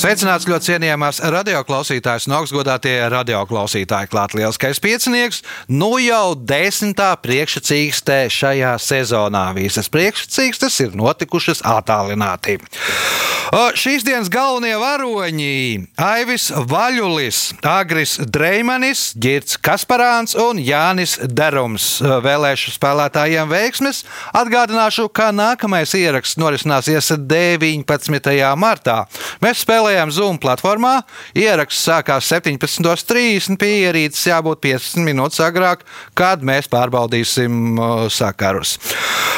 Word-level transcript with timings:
Sveicināts 0.00 0.46
ļoti 0.48 0.70
cienījamās 0.70 1.18
radioklausītājas 1.28 2.24
un 2.24 2.38
augstgadātie 2.38 2.94
radioklausītāji. 3.12 4.08
Klāt 4.08 4.32
lielskais 4.32 4.78
piecinieks, 4.80 5.42
nu 5.68 5.90
jau 6.00 6.32
desmitā 6.32 7.10
priekšsacīkstē 7.20 8.22
šajā 8.32 8.70
sezonā. 8.80 9.50
Visas 9.58 9.92
priekšsacīkstes 9.92 10.80
ir 10.86 10.96
notikušas 10.96 11.60
attālināti. 11.68 12.56
Šīs 13.50 14.06
dienas 14.06 14.30
galvenie 14.32 14.76
varoņi- 14.80 15.88
Aivis 16.14 16.48
Vaļulis, 16.48 17.60
Agris 17.66 18.16
Dreimanis, 18.24 19.12
Girts 19.20 19.58
Kasparāns 19.58 20.32
un 20.38 20.56
Jānis 20.64 21.18
Derums. 21.18 22.00
Vēlēšu 22.00 22.72
spēlētājiem 22.78 23.52
veiksmes. 23.52 24.04
Atgādināšu, 24.32 25.10
ka 25.12 25.28
nākamais 25.34 25.92
ieraksts 25.92 26.38
norisināsies 26.40 27.12
19. 27.18 28.56
martā. 28.56 29.04
Mēs 29.42 29.66
spēlējam 29.66 29.89
spēlējām 29.90 30.10
Zoom 30.14 30.38
platformā. 30.38 31.02
Ieraksts 31.34 31.82
sākās 31.88 32.28
17.30. 32.30 33.58
Pie 33.58 33.88
ierīces 33.88 34.28
jābūt 34.30 34.60
15 34.62 35.02
minūtes 35.02 35.40
agrāk, 35.42 35.82
kad 36.14 36.42
mēs 36.46 36.68
pārbaudīsim 36.70 37.78
uh, 37.78 38.08
sakarus. 38.12 38.78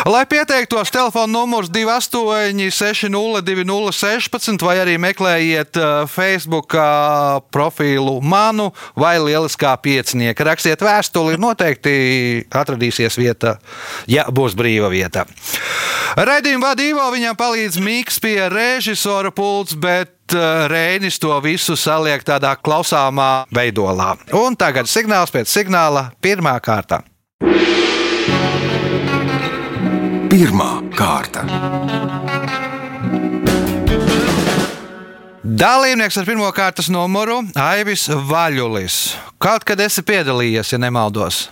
Lai 0.05 0.27
pieteiktos, 0.27 0.91
telefona 0.93 1.33
numurs 1.33 1.71
286-0216 1.73 4.63
vai 4.67 4.79
arī 4.83 4.99
meklējiet 5.01 5.77
uh, 5.81 6.07
Facebook 6.11 6.73
profilu 7.53 8.21
manu 8.21 8.73
vai 8.99 9.19
lieliskā 9.23 9.77
piecinieka. 9.83 10.45
Rakstiet 10.45 10.83
vēstuli, 10.83 11.37
noteikti 11.41 12.47
atradīsies 12.51 13.19
vieta, 13.19 13.57
ja 14.11 14.25
būs 14.29 14.55
brīva 14.59 14.89
vieta. 14.93 15.27
Raidījuma 16.13 16.67
vadībā 16.73 17.11
viņam 17.15 17.37
palīdz 17.39 17.79
Mikls 17.81 18.21
pie 18.21 18.49
režisora 18.53 19.31
pults, 19.33 19.75
bet 19.79 20.22
uh, 20.37 20.67
Rēnis 20.71 21.19
to 21.23 21.35
visu 21.45 21.77
saliek 21.79 22.25
tādā 22.27 22.55
klausāmā 22.57 23.45
veidolā. 23.55 24.17
Un 24.37 24.57
tagad 24.59 24.91
signāls 24.91 25.33
pēc 25.35 25.51
signāla 25.51 26.11
pirmā 26.23 26.57
kārta. 26.65 27.03
Pirmā 30.33 30.71
kārta. 30.97 31.45
Dalībnieks 35.43 36.17
ar 36.17 36.25
pirmā 36.25 36.49
kārtas 36.57 36.89
numuru- 36.89 37.41
Aivis 37.71 38.09
Vaļulis. 38.09 39.17
Kaut 39.43 39.65
kad 39.69 39.81
esi 39.81 40.03
piedalījies, 40.03 40.73
ja 40.73 40.79
nemaldos. 40.79 41.49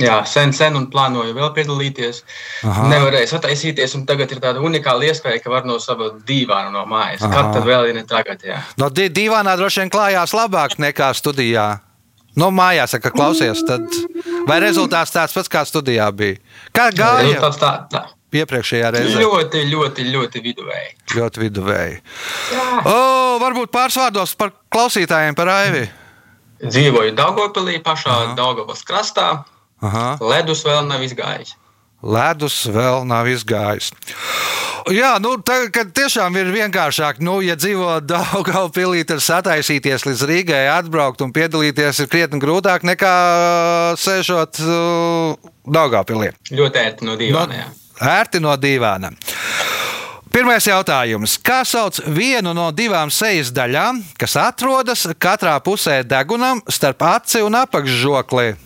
Jā, 0.00 0.16
sen, 0.26 0.50
sen 0.50 0.74
un 0.74 0.88
plānoju 0.90 1.36
vēl 1.36 1.52
piedalīties. 1.54 2.24
Aha. 2.66 2.88
Nevarēju 2.90 3.30
sataisīties, 3.30 3.94
un 3.94 4.02
tagad 4.08 4.32
ir 4.34 4.40
tāda 4.42 4.62
unikāla 4.64 5.06
iespēja, 5.06 5.38
ka 5.44 5.52
var 5.52 5.68
no 5.68 5.78
sava 5.82 6.10
dīvāna 6.26 6.72
no 6.74 6.82
mājas. 6.90 7.22
Aha. 7.22 7.30
Kad 7.30 7.52
tad 7.54 7.68
vēl 7.68 7.92
ir 7.92 7.98
ne 8.00 8.02
tagad? 8.08 8.42
Jā. 8.42 8.58
No 8.80 8.90
dīvānā 8.90 9.54
droši 9.60 9.84
vien 9.84 9.94
klājās 9.94 10.34
labāk 10.34 10.80
nekā 10.82 11.12
studijā. 11.14 11.68
No 12.34 12.50
mājās, 12.50 12.96
ka 12.98 13.14
klausies, 13.14 13.62
tad 13.62 13.86
vai 14.48 14.58
rezultāts 14.64 15.14
tāds 15.14 15.36
pats 15.36 15.50
kā 15.52 15.62
studijā 15.68 16.08
bija? 16.10 16.40
Kā 16.74 16.88
gāja? 16.90 17.28
Rezultāts 17.28 17.62
tā, 17.62 17.72
tā. 17.92 18.04
Iepriekšējā 18.34 18.88
reizē. 18.90 19.20
Ļoti, 19.22 19.60
ļoti, 19.70 20.04
ļoti 20.10 20.40
viduvēji. 20.42 20.88
Ļoti 21.14 21.42
viduvēji. 21.44 22.00
O, 22.82 22.94
varbūt 23.38 23.70
pāris 23.70 23.98
vārdos 24.00 24.34
par 24.34 24.50
klausītājiem 24.74 25.38
par 25.38 25.52
Aivi. 25.54 25.84
Dzīvoju 26.64 27.14
Daugopilī, 27.14 27.78
pašā 27.84 28.34
Daugavas 28.34 28.82
krastā. 28.88 29.44
Aha. 29.82 30.14
Ledus 30.22 30.64
vēl 30.66 30.84
nav 30.86 31.02
izgājis. 31.04 31.56
Ledus 32.04 32.66
vēl 32.68 33.06
nav 33.08 33.28
izgājis. 33.32 33.90
Jā, 34.92 35.14
nu, 35.16 35.38
tagad, 35.40 35.94
tiešām 35.96 36.34
ir 36.36 36.50
vienkāršāk, 36.52 37.22
nu, 37.24 37.38
ja 37.40 37.54
dzīvo 37.56 38.02
Daugavpilī, 38.04 39.00
tad 39.08 39.22
sataisīties 39.24 40.04
līdz 40.04 40.24
Rīgai, 40.28 40.66
atbraukt 40.74 41.24
un 41.24 41.32
piedalīties 41.32 42.02
ir 42.04 42.10
krietni 42.12 42.40
grūtāk 42.42 42.84
nekā 42.84 43.14
sēžot 43.96 44.60
uh, 44.60 45.52
Daugavpilī. 45.64 46.34
Ļoti 46.52 46.82
ērti 46.82 47.08
no 47.08 47.16
divām. 47.16 47.54
No, 47.56 47.72
ērti 48.12 48.44
no 48.44 48.58
divām. 48.60 49.16
Pirmais 50.34 50.66
jautājums. 50.68 51.38
Kā 51.40 51.62
sauc 51.62 52.00
vienu 52.10 52.52
no 52.58 52.66
divām 52.74 53.08
sejas 53.14 53.54
daļām, 53.54 54.02
kas 54.18 54.34
atrodas 54.36 55.06
katrā 55.16 55.54
pusē 55.64 56.02
degunam 56.04 56.60
starp 56.68 57.06
aci 57.06 57.40
un 57.46 57.56
apakšžokli? 57.56 58.63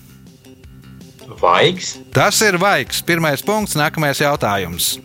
Vaigs. 1.36 1.98
Tas 2.14 2.40
ir 2.42 2.56
vaigs. 2.60 3.02
Pirmais 3.04 3.44
punkts, 3.44 3.76
nākamais 3.76 4.22
jautājums. 4.22 4.96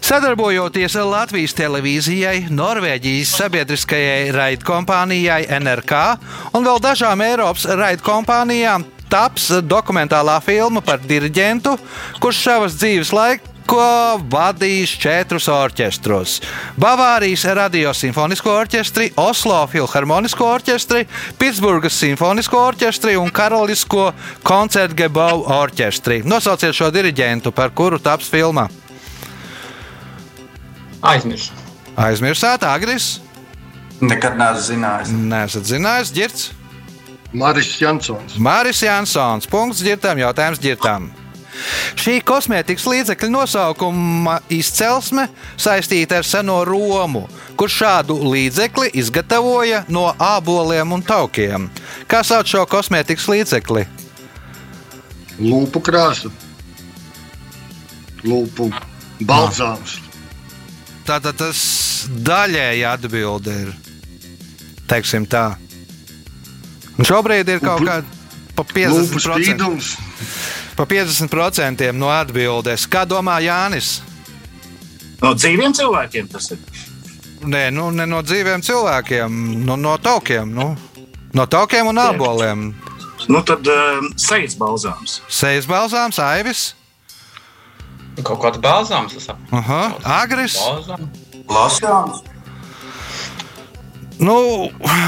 Sadarbojoties 0.00 0.94
ar 0.96 1.08
Latvijas 1.10 1.52
televīzijai, 1.58 2.46
Norvēģijas 2.54 3.34
sabiedriskajai 3.42 4.30
raidkompānijai 4.32 5.42
NRK 5.58 6.00
un 6.56 6.64
vēl 6.64 6.80
dažām 6.80 7.20
Eiropas 7.26 7.66
raidkompānijām, 7.68 8.86
taps 9.12 9.50
dokumentālā 9.66 10.38
filma 10.46 10.80
par 10.86 11.02
diriģentu, 11.04 11.76
kurš 12.22 12.44
savas 12.46 12.78
dzīves 12.80 13.12
laikā 13.12 13.49
ko 13.70 14.18
vadījis 14.30 14.92
četrus 14.98 15.46
orķestrus- 15.52 16.40
Bavārijas 16.82 17.44
radiosimfonisko 17.54 18.50
orķestri, 18.64 19.12
Oslo 19.20 19.60
filharmonisko 19.70 20.46
orķestri, 20.56 21.06
Pitsburgas 21.38 21.94
simfonisko 22.00 22.58
orķestri 22.58 23.16
un 23.20 23.30
Karalisko 23.30 24.12
koncertgebau 24.42 25.44
orķestri. 25.46 26.22
Nosauciet 26.24 26.74
šo 26.74 26.90
diriģentu, 26.90 27.52
par 27.52 27.70
kuru 27.70 27.98
taps 27.98 28.28
filmā. 28.28 28.68
Aizmirst. 31.02 31.52
Aizmirsāt, 31.96 32.62
Agris? 32.62 33.20
Nekad 34.00 34.36
neesmu 34.36 34.66
zinājis. 34.66 35.08
Nesat 35.12 35.64
zinājis, 35.64 36.12
Girts? 36.12 36.50
Māris 37.32 37.78
Jansons. 37.78 38.36
Māris 38.36 38.82
Jansons. 38.82 39.46
Punkts 39.46 39.82
ģirtām, 39.86 40.18
jautājums 40.18 40.58
ģirtām. 40.58 41.10
Šī 41.98 42.20
kosmētikas 42.26 42.86
līdzekļa 42.88 43.30
nosaukuma 43.32 44.38
izcelsme 44.52 45.26
saistīta 45.60 46.20
ar 46.20 46.26
seno 46.28 46.60
Romu, 46.66 47.26
kur 47.58 47.72
šādu 47.72 48.16
līdzekli 48.30 48.92
izgatavoja 49.00 49.84
no 49.92 50.08
āboliem 50.14 50.94
un 50.96 51.02
taukiem. 51.06 51.68
Kā 52.10 52.22
sauc 52.26 52.50
šo 52.50 52.64
kosmētikas 52.70 53.26
līdzekli? 53.30 53.86
Lūpu 55.40 55.82
krāsa, 55.84 56.30
lūpu 58.24 58.70
balzāms. 59.24 59.98
Tātad 61.08 61.38
tas 61.40 61.60
daļēji 62.06 62.84
atbilde 62.86 63.54
ir. 63.64 63.74
Teiksim 64.90 65.26
tā. 65.30 65.54
Un 66.98 67.06
šobrīd 67.08 67.48
ir 67.48 67.62
kaut 67.62 67.82
kāda 67.86 68.04
pa 68.56 68.64
50%. 68.66 69.90
Pa 70.80 70.86
50% 70.88 71.92
no 71.92 72.08
atbildes. 72.08 72.86
Kā 72.88 73.02
domā 73.04 73.34
Jānis? 73.44 73.98
No 75.20 75.34
dzīviem 75.36 75.74
cilvēkiem 75.76 76.30
tas 76.32 76.46
ir. 76.54 76.62
Nē, 77.44 77.66
nu, 77.76 77.90
ne 77.92 78.06
no 78.08 78.22
dzīviem 78.24 78.64
cilvēkiem, 78.64 79.36
no, 79.68 79.76
no 79.76 79.98
taukiem. 80.00 80.48
Nu. 80.56 80.70
No 81.36 81.44
taukiem 81.44 81.90
un 81.92 82.00
āboliem. 82.00 82.62
Nu, 83.28 83.42
tad 83.44 83.68
uh, 83.68 84.00
sejas 84.16 84.56
balzāms. 84.56 85.18
Sejas 85.28 85.68
balzāms, 85.68 86.16
aivis. 86.24 86.70
Kaut 88.24 88.40
kāds 88.40 88.64
balzāms, 88.64 89.20
tas 89.20 89.36
Aha, 89.60 89.82
agris. 90.22 90.56
Lasāms. 91.44 92.24
Nu, 94.20 94.36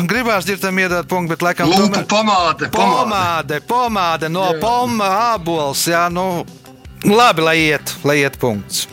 gribās 0.09 0.47
dzirdēt, 0.49 0.73
iedot 0.81 1.09
punktu, 1.11 1.35
bet 1.35 1.44
laikam 1.44 1.69
Lūpu 1.73 2.05
pomāde. 2.09 2.70
Pomāde, 2.73 3.61
pomāde 3.69 4.32
no 4.32 4.47
pomma 4.62 5.11
ābols. 5.35 5.85
Jā, 5.93 6.06
nu, 6.12 6.47
labi, 7.05 7.44
lai 7.44 7.56
iet, 7.67 7.97
lai 8.09 8.23
iet 8.23 8.41
punkts. 8.41 8.87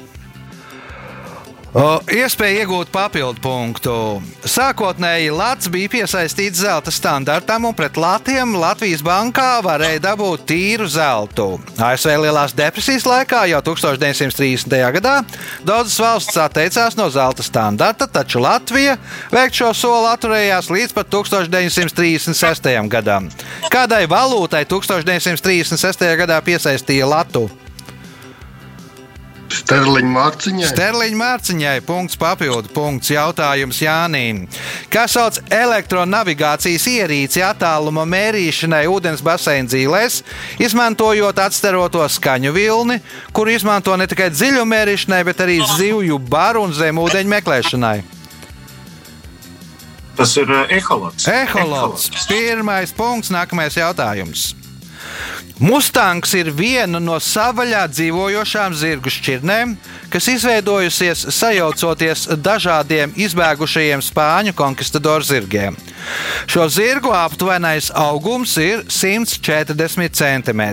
O, 1.69 1.99
iespēja 2.09 2.63
iegūt 2.63 2.89
papildu 2.89 3.43
punktu. 3.43 3.93
Sākotnēji 4.41 5.29
Latvijas 5.29 5.69
bija 5.69 5.91
piesaistīts 5.93 6.63
zelta 6.63 6.89
standartam, 6.89 7.67
un 7.69 7.75
pret 7.77 7.97
latiem 7.99 8.55
Latvijas 8.57 9.03
bankā 9.05 9.59
varēja 9.61 10.01
dabūt 10.07 10.47
tīru 10.49 10.87
zeltu. 10.89 11.59
ASV 11.77 12.15
Lielās 12.23 12.55
depresijas 12.57 13.05
laikā, 13.05 13.43
jau 13.51 13.61
1930. 13.69 14.73
gadā, 14.97 15.19
daudzas 15.61 15.99
valsts 16.01 16.41
atteicās 16.41 16.97
no 16.97 17.05
zelta 17.13 17.45
standarta, 17.45 18.09
taču 18.09 18.41
Latvija 18.41 18.97
veikt 19.29 19.61
šo 19.61 19.69
soli 19.77 20.09
atturējās 20.15 20.73
līdz 20.73 20.97
pat 20.97 21.13
1936. 21.13 22.73
gadam. 22.89 23.29
Kādai 23.69 24.07
valūtai 24.09 24.65
1936. 24.65 26.05
gadā 26.25 26.41
piesaistīja 26.41 27.13
Latviju? 27.13 27.58
Sterliņa 29.49 30.11
Mārciņai. 30.13 30.67
Sterliņa 30.69 31.17
mārciņai 31.19 31.75
punkts 31.87 32.17
papildu 32.19 32.71
punkts 32.73 33.11
jautājums 33.13 33.81
Jānim. 33.81 34.43
Kā 34.93 35.05
sauc 35.09 35.39
elektronavigācijas 35.53 36.85
ierīci 36.91 37.43
attāluma 37.45 38.05
mērīšanai 38.09 38.83
ūdens 38.91 39.23
baseina 39.25 39.69
dzīvēs, 39.69 40.21
izmantojot 40.61 41.41
atstaroto 41.41 42.05
skaņu 42.05 42.53
vilni, 42.55 42.99
kuru 43.33 43.55
izmanto 43.57 43.97
ne 43.97 44.07
tikai 44.09 44.29
dziļumērīšanai, 44.35 45.25
bet 45.27 45.43
arī 45.45 45.59
zivju 45.75 46.21
baru 46.29 46.67
un 46.67 46.77
zemūdeņu 46.77 47.35
meklēšanai? 47.37 47.97
Tas 50.19 50.35
ir 50.35 50.49
eh, 50.51 50.77
eholots. 50.77 51.27
Eholots. 51.31 52.09
Pirmais 52.27 52.91
punkts, 52.91 53.31
nākamais 53.31 53.77
jautājums. 53.79 54.49
Mustangs 55.59 56.31
ir 56.39 56.53
viena 56.55 57.01
no 57.03 57.17
savaļā 57.19 57.81
dzīvojošām 57.91 58.75
zirgu 58.79 59.11
šķirnēm, 59.11 59.73
kas 60.07 60.29
izveidojusies 60.31 61.25
sajaucoties 61.35 62.29
dažādiem 62.39 63.11
izbēgušajiem 63.19 63.99
spāņu 64.07 64.55
konkistadoru 64.55 65.27
zirgiem. 65.27 65.75
Šo 66.47 66.69
zirgu 66.71 67.11
aptuvenais 67.11 67.91
augums 67.91 68.55
ir 68.63 68.85
140 68.87 70.15
cm. 70.15 70.63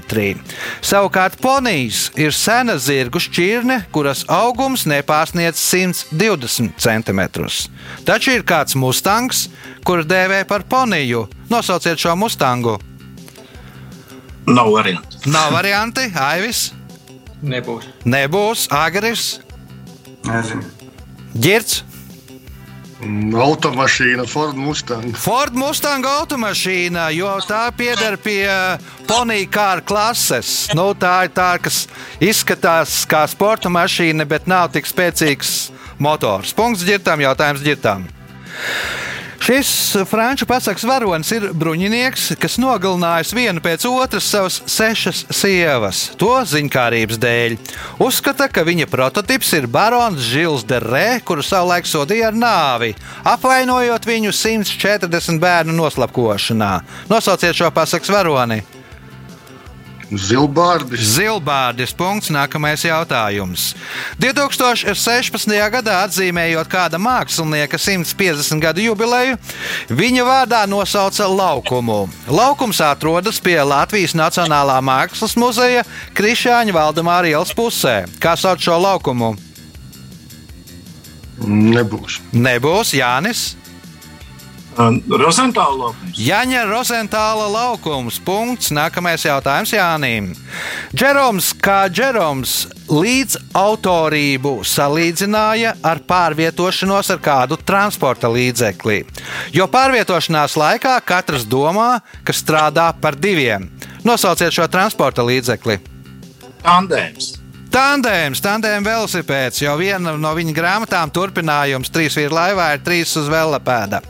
Savukārt 0.78 1.42
ponijas 1.42 2.06
ir 2.14 2.30
sena 2.30 2.78
zirgu 2.78 3.18
šķirne, 3.18 3.82
kuras 3.90 4.22
augums 4.30 4.86
nepārsniedz 4.86 5.58
120 5.66 6.78
cm. 6.78 7.26
Taču 8.06 8.38
ir 8.38 8.46
kāds 8.46 8.78
mustangs, 8.78 9.48
kuru 9.82 10.06
dēvē 10.06 10.44
par 10.46 10.62
poniju. 10.62 11.26
Nosauciet 11.50 11.98
šo 11.98 12.14
mustangu! 12.14 12.78
Nav 14.46 14.70
variantu. 14.72 15.18
Nav 15.26 15.52
varianti, 15.52 16.06
Aivis, 16.14 16.70
Nebūs. 17.42 17.84
nebūs, 18.04 18.68
Agris, 18.70 19.40
Nezinu. 20.26 20.62
Girts. 21.34 21.82
Automašīna 23.36 24.24
Ford 24.26 24.56
Mustang. 24.56 25.12
Ford 25.20 25.52
Mustang 25.54 26.06
automašīna, 26.08 27.10
jo 27.12 27.28
tā 27.46 27.66
pieder 27.76 28.16
pie 28.16 28.48
ponija 29.06 29.50
kāra 29.52 29.84
klases. 29.84 30.70
Nu, 30.74 30.88
tā 30.96 31.26
ir 31.28 31.34
tā, 31.36 31.50
kas 31.60 31.84
izskatās 32.24 33.02
kā 33.06 33.26
sporta 33.28 33.68
mašīna, 33.68 34.24
bet 34.26 34.48
nav 34.48 34.72
tik 34.72 34.88
spēcīgs 34.88 35.68
motors. 36.02 36.54
Punkts 36.56 36.86
ģirtām, 36.88 37.20
jautājums 37.26 37.62
ģirtām. 37.66 38.08
Šis 39.46 39.96
franču 40.10 40.42
pasakas 40.46 40.82
varonis 40.82 41.28
ir 41.30 41.44
bruņinieks, 41.54 42.32
kas 42.42 42.56
nogalinājis 42.58 43.30
vienu 43.36 43.62
pēc 43.62 43.84
otras 43.86 44.26
savas 44.26 44.56
sešas 44.66 45.20
sievas, 45.30 46.00
to 46.18 46.32
ziņkārības 46.50 47.20
dēļ. 47.22 47.54
Uzskata, 48.02 48.48
ka 48.50 48.66
viņa 48.66 48.88
prototyps 48.90 49.52
ir 49.54 49.68
barons 49.70 50.18
Žils 50.32 50.66
Derē, 50.66 51.20
kuru 51.22 51.46
savulaik 51.46 51.86
sodīja 51.86 52.32
ar 52.32 52.40
nāvi, 52.42 52.96
apvainojot 53.22 54.10
viņu 54.10 54.34
140 54.34 55.38
bērnu 55.38 55.78
noslapkošanā. 55.78 56.72
Nosauciet 57.12 57.54
šo 57.54 57.70
pasakas 57.70 58.10
varoni! 58.10 58.64
Zilbārdis. 60.06 61.02
Zilbārdis 61.16 61.90
punkts, 61.96 62.30
nākamais 62.30 62.84
jautājums. 62.86 63.72
2016. 64.22 65.50
gadā 65.74 65.96
atzīmējot 66.04 66.70
kāda 66.70 67.00
mākslinieka 67.02 67.80
150 67.80 68.62
gadu 68.62 68.84
jubileju, 68.84 69.34
viņa 69.90 70.28
vārdā 70.28 70.62
nosauca 70.70 71.26
laukumu. 71.26 72.04
Laukums 72.30 72.78
atrodas 72.86 73.42
pie 73.42 73.58
Latvijas 73.58 74.14
Nacionālā 74.14 74.78
Mākslas 74.78 75.34
muzeja 75.34 75.82
Krišāņa 76.14 76.76
Valdemāra 76.76 77.34
ielas 77.34 77.50
pusē. 77.50 78.04
Kā 78.22 78.38
sauc 78.38 78.62
šo 78.62 78.78
laukumu? 78.78 79.34
Nebūs. 81.42 82.20
Nebūs 82.32 82.94
Jānis. 82.94 83.56
Rozentāla 84.76 85.76
laukums. 85.86 86.18
Jaņa 86.20 86.64
Rozentāla 86.68 87.46
laukums. 87.48 88.18
Punkts. 88.20 88.72
Nākamais 88.76 89.24
jautājums 89.24 89.72
Jānim. 89.72 90.32
Džeroms 90.92 91.52
kā 91.64 91.86
Džeroms 91.88 92.66
līdz 92.92 93.38
autorību 93.56 94.58
salīdzināja 94.68 95.76
ar 95.80 96.02
pārvietošanos 96.06 97.10
ar 97.14 97.22
kādu 97.24 97.58
transporta 97.58 98.28
līdzekli. 98.32 99.00
Jo 99.56 99.68
pārvietošanās 99.72 100.58
laikā 100.60 100.98
katrs 101.08 101.48
domā, 101.48 101.96
ka 102.24 102.36
strādā 102.36 102.90
par 103.00 103.16
diviem. 103.16 103.70
Nosauciet 104.04 104.54
šo 104.54 104.68
transporta 104.70 105.24
līdzekli. 105.26 105.80
Tandēms. 106.62 107.35
Tandēms, 107.76 108.40
tandēms 108.40 108.86
velosipēds, 108.88 109.58
jo 109.60 109.74
viena 109.76 110.14
no 110.16 110.30
viņa 110.32 110.52
grāmatām 110.56 111.10
turpinājums 111.12 111.90
trīs 111.92 112.14
vīri 112.16 112.32
laivā 112.32 112.70
ir 112.72 112.80
trīs 112.86 113.10
uz 113.20 113.26
velosipēda. 113.28 114.00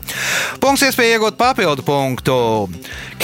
Punkts 0.63 0.85
iespēja 0.87 1.17
iegūt 1.17 1.35
papildu 1.35 1.83
punktu. 1.83 2.37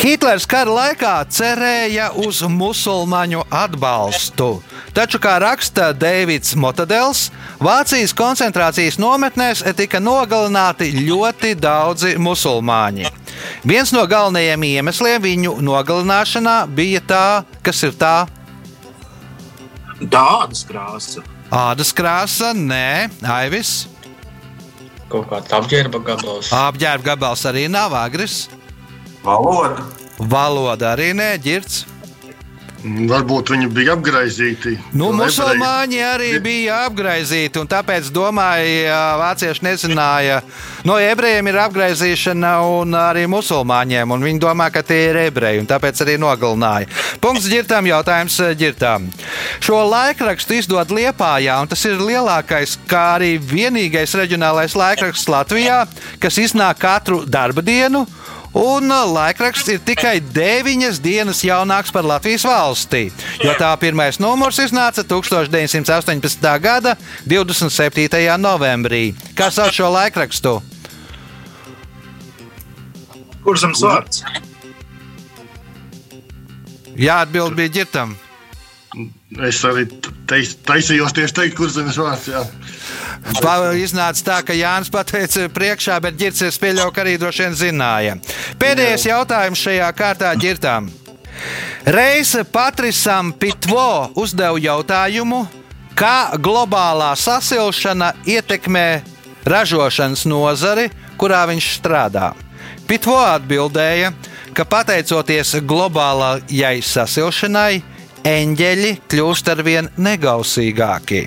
Hitlers 0.02 0.44
kara 0.52 0.74
laikā 0.76 1.14
cerēja 1.32 2.10
uz 2.20 2.42
musulmaņu 2.44 3.46
atbalstu. 3.56 4.50
Taču, 4.92 5.24
kā 5.24 5.38
raksta 5.40 5.94
Deivids 5.96 6.58
Motadels, 6.60 7.30
Vācijas 7.64 8.12
koncentrācijas 8.12 9.00
nometnēs 9.00 9.64
tika 9.80 10.04
nogalināti 10.04 10.92
ļoti 11.06 11.56
daudzi 11.56 12.18
musulmaņi. 12.20 13.08
Viens 13.64 13.96
no 13.96 14.04
galvenajiem 14.04 14.70
iemesliem 14.74 15.24
viņu 15.24 15.58
nogalināšanā 15.64 16.66
bija 16.68 17.08
tā, 17.08 17.28
kas 17.64 17.86
ir 17.88 17.96
tā 17.96 18.18
Tādas 20.12 20.64
krāsas. 20.68 21.24
ādas 21.54 21.94
krāsa, 21.96 22.52
nē, 22.58 23.10
Aivis. 23.22 23.88
Kaut 25.10 25.30
kāds 25.30 25.54
apģērba 25.54 26.00
gabals. 26.04 26.50
Apģērba 26.50 27.04
gabals 27.12 27.46
arī 27.46 27.68
nav 27.70 27.94
agris. 27.94 28.48
Valoda. 29.24 29.86
Valoda 30.18 30.94
arī 30.96 31.12
nē, 31.14 31.38
ģirts. 31.44 31.84
Varbūt 32.84 33.54
viņi 33.54 33.70
bija 33.72 33.94
apgaizīti. 33.96 34.74
Nu, 35.00 35.14
musulmaņi 35.16 36.02
arī 36.04 36.32
bija 36.44 36.82
apgaizīti, 36.90 37.62
un 37.62 37.70
tāpēc 37.72 38.10
domāju, 38.12 38.90
vācieši 39.22 39.64
nezināja, 39.64 40.42
no 40.84 40.98
ebrejiem 41.00 41.48
ir 41.48 41.60
apgaizīšana 41.64 42.52
un 42.68 42.98
arī 43.00 43.24
musulmaņiem, 43.32 44.12
un 44.12 44.28
viņi 44.28 44.44
domā, 44.44 44.68
ka 44.74 44.84
tie 44.84 45.00
ir 45.14 45.22
ebreji, 45.30 45.64
un 45.64 45.70
tāpēc 45.70 46.04
arī 46.04 46.18
nogalināja. 46.20 46.92
Punkts 47.24 47.48
ģirtām, 47.48 47.88
jautājums 47.88 48.42
ģirtām. 48.60 49.08
Šo 49.64 49.80
laikrakstu 49.88 50.60
izdod 50.60 50.92
Liepājā, 50.92 51.62
un 51.64 51.72
tas 51.72 51.88
ir 51.88 52.04
lielākais, 52.04 52.76
kā 52.90 53.14
arī 53.16 53.38
vienīgais 53.40 54.18
reģionālais 54.20 54.76
laikraksts 54.76 55.32
Latvijā, 55.32 55.86
kas 56.20 56.42
iznāk 56.44 56.84
katru 56.84 57.24
darba 57.24 57.64
dienu. 57.64 58.04
Un 58.54 58.86
laikraksts 58.88 59.70
ir 59.74 59.80
tikai 59.82 60.20
9 60.22 61.00
dienas 61.02 61.40
jaunāks 61.42 61.90
par 61.94 62.06
Latvijas 62.06 62.46
valsti, 62.46 63.08
jo 63.42 63.54
tā 63.58 63.72
pirmais 63.82 64.20
numurs 64.22 64.60
iznāca 64.62 65.02
1918. 65.02 66.46
gada 66.62 66.94
27. 67.26 68.38
novembrī. 68.38 69.16
Kā 69.34 69.50
sauc 69.50 69.74
šo 69.74 69.90
laikrakstu? 69.96 70.60
Kur 73.44 73.58
zemes 73.58 73.82
vārds? 73.82 74.22
Jā, 76.94 77.24
atbild 77.26 77.58
bija 77.58 77.82
ģirtam. 77.82 78.14
Es 79.42 79.64
arī 79.66 79.88
teis, 80.30 80.54
taisījos 80.68 81.14
tieši 81.16 81.34
teikt, 81.40 81.56
kur 81.58 81.72
zemes 81.74 81.98
vārds. 81.98 82.28
Jā. 82.30 82.44
Iznāca 83.80 84.26
tā, 84.28 84.38
ka 84.46 84.54
Jānis 84.54 84.92
pateica 84.94 85.48
priekšā, 85.50 85.98
bet 86.04 86.20
ģircis 86.20 86.60
pieļauj, 86.62 86.92
ka 86.94 87.02
arī 87.02 87.16
droši 87.18 87.48
vien 87.48 87.56
zināja. 87.58 88.18
Pēdējais 88.62 89.08
jautājums 89.10 89.64
šajā 89.64 89.90
kārtā 89.98 90.34
ģirtām. 90.38 90.92
Reisa 91.90 92.44
Patrisam 92.46 93.34
Pitvo 93.34 94.12
uzdeva 94.22 94.60
jautājumu, 94.62 95.48
kā 95.98 96.36
globālā 96.38 97.14
sasilšana 97.18 98.14
ietekmē 98.30 98.88
ražošanas 99.50 100.28
nozari, 100.30 100.90
kurā 101.18 101.44
viņš 101.50 101.72
strādā. 101.80 102.32
Pitvo 102.88 103.18
atbildēja, 103.18 104.14
ka 104.54 104.66
pateicoties 104.70 105.56
globālajai 105.66 106.78
sasilšanai, 106.86 107.82
eņģeļi 108.28 108.92
kļūst 109.12 109.50
arvien 109.54 109.90
negausīgāki. 109.98 111.26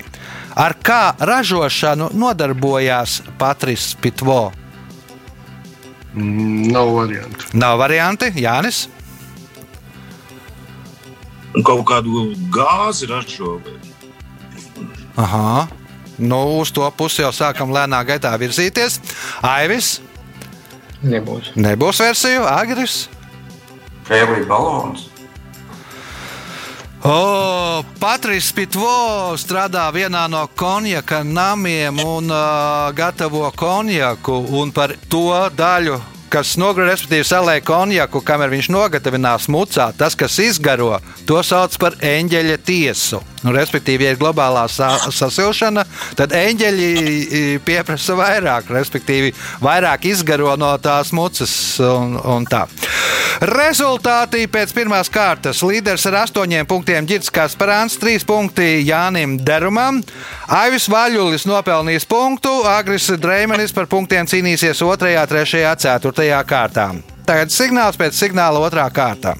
Ar 0.57 0.73
kā 0.81 1.13
ražošanu 1.19 2.09
nodarbojās 2.17 3.19
Patris 3.37 3.91
Pitvo? 4.01 4.51
Mm, 6.17 6.71
Nav 6.73 6.93
variantu. 6.95 7.45
Nav 7.53 7.77
varianti, 7.79 8.31
Jānis. 8.41 8.87
Un 11.55 11.63
Kaut 11.65 11.85
kādu 11.89 12.31
gāzi 12.53 13.07
ražo. 13.09 13.59
Aha. 15.17 15.67
Nu, 16.17 16.39
uz 16.61 16.71
to 16.73 16.85
pusi 16.97 17.21
jau 17.21 17.29
sākam 17.33 17.69
lēnā 17.73 17.99
gaitā 18.05 18.31
virzīties. 18.41 18.97
Aivis, 19.45 19.99
Nebūs. 21.05 21.51
nebūs 21.53 21.99
versiju, 22.01 22.41
Agris. 22.49 23.03
Hēlija 24.09 24.47
balons. 24.49 25.03
O, 27.05 27.83
Patris 28.01 28.49
Pitvo 28.57 29.35
strādā 29.37 29.85
vienā 29.93 30.23
no 30.31 30.47
konjaka 30.57 31.21
namiem 31.21 31.99
un 32.01 32.31
uh, 32.33 32.89
gatavo 32.97 33.45
konjaku. 33.53 34.33
Un 34.57 34.73
par 34.73 34.95
to 35.05 35.29
daļu, 35.53 35.99
kas 36.33 36.55
nogura, 36.57 36.89
respektīvi, 36.89 37.27
salē 37.27 37.59
konjaku, 37.61 38.23
kamēr 38.25 38.49
viņš 38.55 38.71
nogatavinās 38.73 39.45
mucā, 39.53 39.91
tas, 39.97 40.17
kas 40.17 40.39
izgaro, 40.41 40.95
to 41.29 41.37
sauc 41.45 41.77
par 41.77 41.99
eņģeļa 42.01 42.57
tiesu. 42.65 43.21
Nu, 43.47 43.53
respektīvi, 43.55 44.03
ja 44.03 44.11
ir 44.11 44.17
globālā 44.19 44.65
sa 44.67 44.89
sasilšana, 45.07 45.85
tad 46.19 46.33
eņģeļi 46.35 46.87
pieprasa 47.63 48.17
vairāk, 48.19 48.67
respektīvi, 48.75 49.31
vairāk 49.63 50.09
izgaro 50.09 50.57
no 50.59 50.73
tās 50.83 51.13
mucas 51.15 51.53
un, 51.79 52.17
un 52.19 52.47
tā. 52.49 52.65
Rezultāti 53.47 54.43
pēc 54.51 54.73
pirmās 54.75 55.07
kārtas. 55.13 55.61
Līderis 55.63 56.09
ar 56.09 56.19
astoņiem 56.25 56.67
punktiem 56.67 57.07
Girts 57.07 57.31
Kasparāns, 57.31 57.95
trīs 58.01 58.27
punkti 58.27 58.81
Jānim 58.83 59.37
Derumam. 59.39 60.01
Aivis 60.51 60.89
Vaļulis 60.91 61.47
nopelnīs 61.47 62.07
punktu, 62.09 62.51
Agris 62.67 63.13
Dreimanis 63.15 63.71
par 63.71 63.87
punktiem 63.87 64.27
cīnīsies 64.27 64.83
2, 64.83 64.97
3, 65.31 65.45
4 65.87 66.43
kārtā. 66.51 66.89
Tagad 67.23 67.55
signāls 67.55 67.99
pēc 67.99 68.19
signāla 68.19 68.59
otrā 68.67 68.89
kārta. 68.91 69.37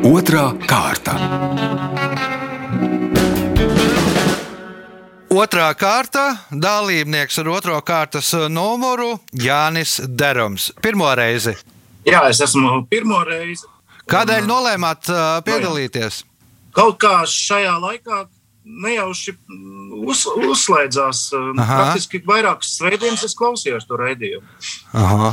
Otra 0.00 0.46
kārta. 0.64 1.12
Otrā 5.28 5.66
kārta 5.76 6.22
dalībnieks 6.48 7.36
ar 7.42 7.50
otro 7.52 7.76
kārtas 7.84 8.30
numuru 8.48 9.18
Jānis 9.36 9.98
Derums. 10.08 10.70
Pirmo 10.80 11.10
reizi. 11.12 11.52
Jā, 12.08 12.22
es 12.32 12.40
esmu 12.40 12.86
pirmo 12.88 13.20
reizi. 13.28 13.68
Kādēļ 14.08 14.48
nolēmāt 14.48 15.12
piedalīties? 15.44 16.22
Kaut 16.72 16.96
kā 17.04 17.20
šajā 17.28 17.76
laikā 17.84 18.24
nejauši 18.84 19.34
mm, 19.34 20.04
uz, 20.08 20.22
uzslēdzās. 20.50 21.20
uh, 21.36 21.50
Aha. 21.60 21.76
Praktiski 21.80 22.20
vairākas 22.26 22.74
svētdienas 22.78 23.24
es 23.26 23.34
klausījos 23.38 23.86
to 23.88 23.98
raidījumu. 24.00 24.46
Aha. 24.96 25.32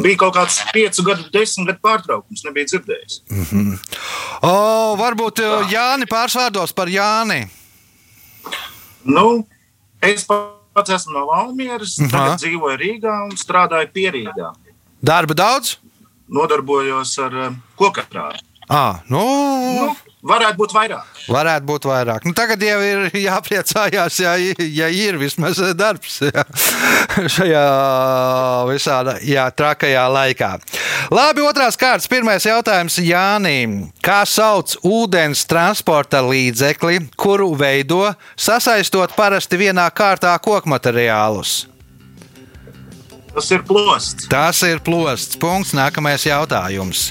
Bija 0.00 0.20
kaut 0.24 0.34
kāds 0.38 0.58
piecu 0.74 1.04
gadu, 1.06 1.26
desmit 1.34 1.70
gadu 1.70 1.82
pārtraukums, 1.84 2.44
nebija 2.48 2.70
dzirdējis. 2.72 3.20
O, 4.46 4.54
varbūt 5.00 5.42
uh, 5.44 5.66
Jāni 5.72 6.08
pārsvārdos 6.10 6.74
par 6.76 6.90
Jāni. 6.92 7.42
Nu, 9.04 9.44
es 10.04 10.26
pats 10.28 10.92
esmu 10.96 11.14
no 11.18 11.26
Valmieras, 11.30 11.96
Aha. 12.00 12.10
tagad 12.12 12.42
dzīvoju 12.44 12.80
Rīgā 12.80 13.14
un 13.28 13.36
strādāju 13.40 13.90
pierīgā. 13.94 14.52
Darba 15.00 15.36
daudz? 15.36 15.76
Nodarbojos 16.30 17.16
ar 17.24 17.34
uh, 17.48 17.54
kokatrādu. 17.80 18.44
À, 18.70 19.00
nu, 19.10 19.18
Nu, 19.18 19.94
varētu 20.22 20.58
būt 20.60 20.74
vairāk. 20.76 21.20
varētu 21.28 21.66
būt 21.68 21.86
vairāk. 21.88 22.26
Nu, 22.28 22.34
tagad 22.36 22.62
jau 22.64 22.78
ir 22.84 23.06
jāpriecājās, 23.28 24.20
ja, 24.22 24.34
ja 24.60 24.90
ir 24.92 25.18
vismaz 25.20 25.60
darbs 25.78 26.20
jā, 26.28 26.44
šajā 27.36 27.64
visā 28.70 29.00
jā, 29.24 29.48
trakajā 29.54 30.04
laikā. 30.12 30.52
Labi, 31.10 31.44
otrās 31.46 31.78
kārtas. 31.80 32.08
Pirmais 32.10 32.44
jautājums 32.46 32.98
Jānim. 33.02 33.90
Kā 34.04 34.22
sauc 34.28 34.76
ūdens 34.86 35.46
transporta 35.50 36.22
līdzekli, 36.26 37.06
kuru 37.18 37.52
veido 37.58 38.04
sasaistot 38.36 39.16
parasti 39.16 39.60
vienā 39.60 39.88
kārtā 39.94 40.36
koku 40.42 40.70
materiālus? 40.70 41.69
Tas 43.34 43.50
ir 43.54 43.62
plosts. 43.66 44.28
Tas 44.30 44.62
ir 44.66 44.80
plosts. 44.82 45.38
Punkts. 45.40 45.74
Nākamais 45.76 46.26
jautājums. 46.26 47.10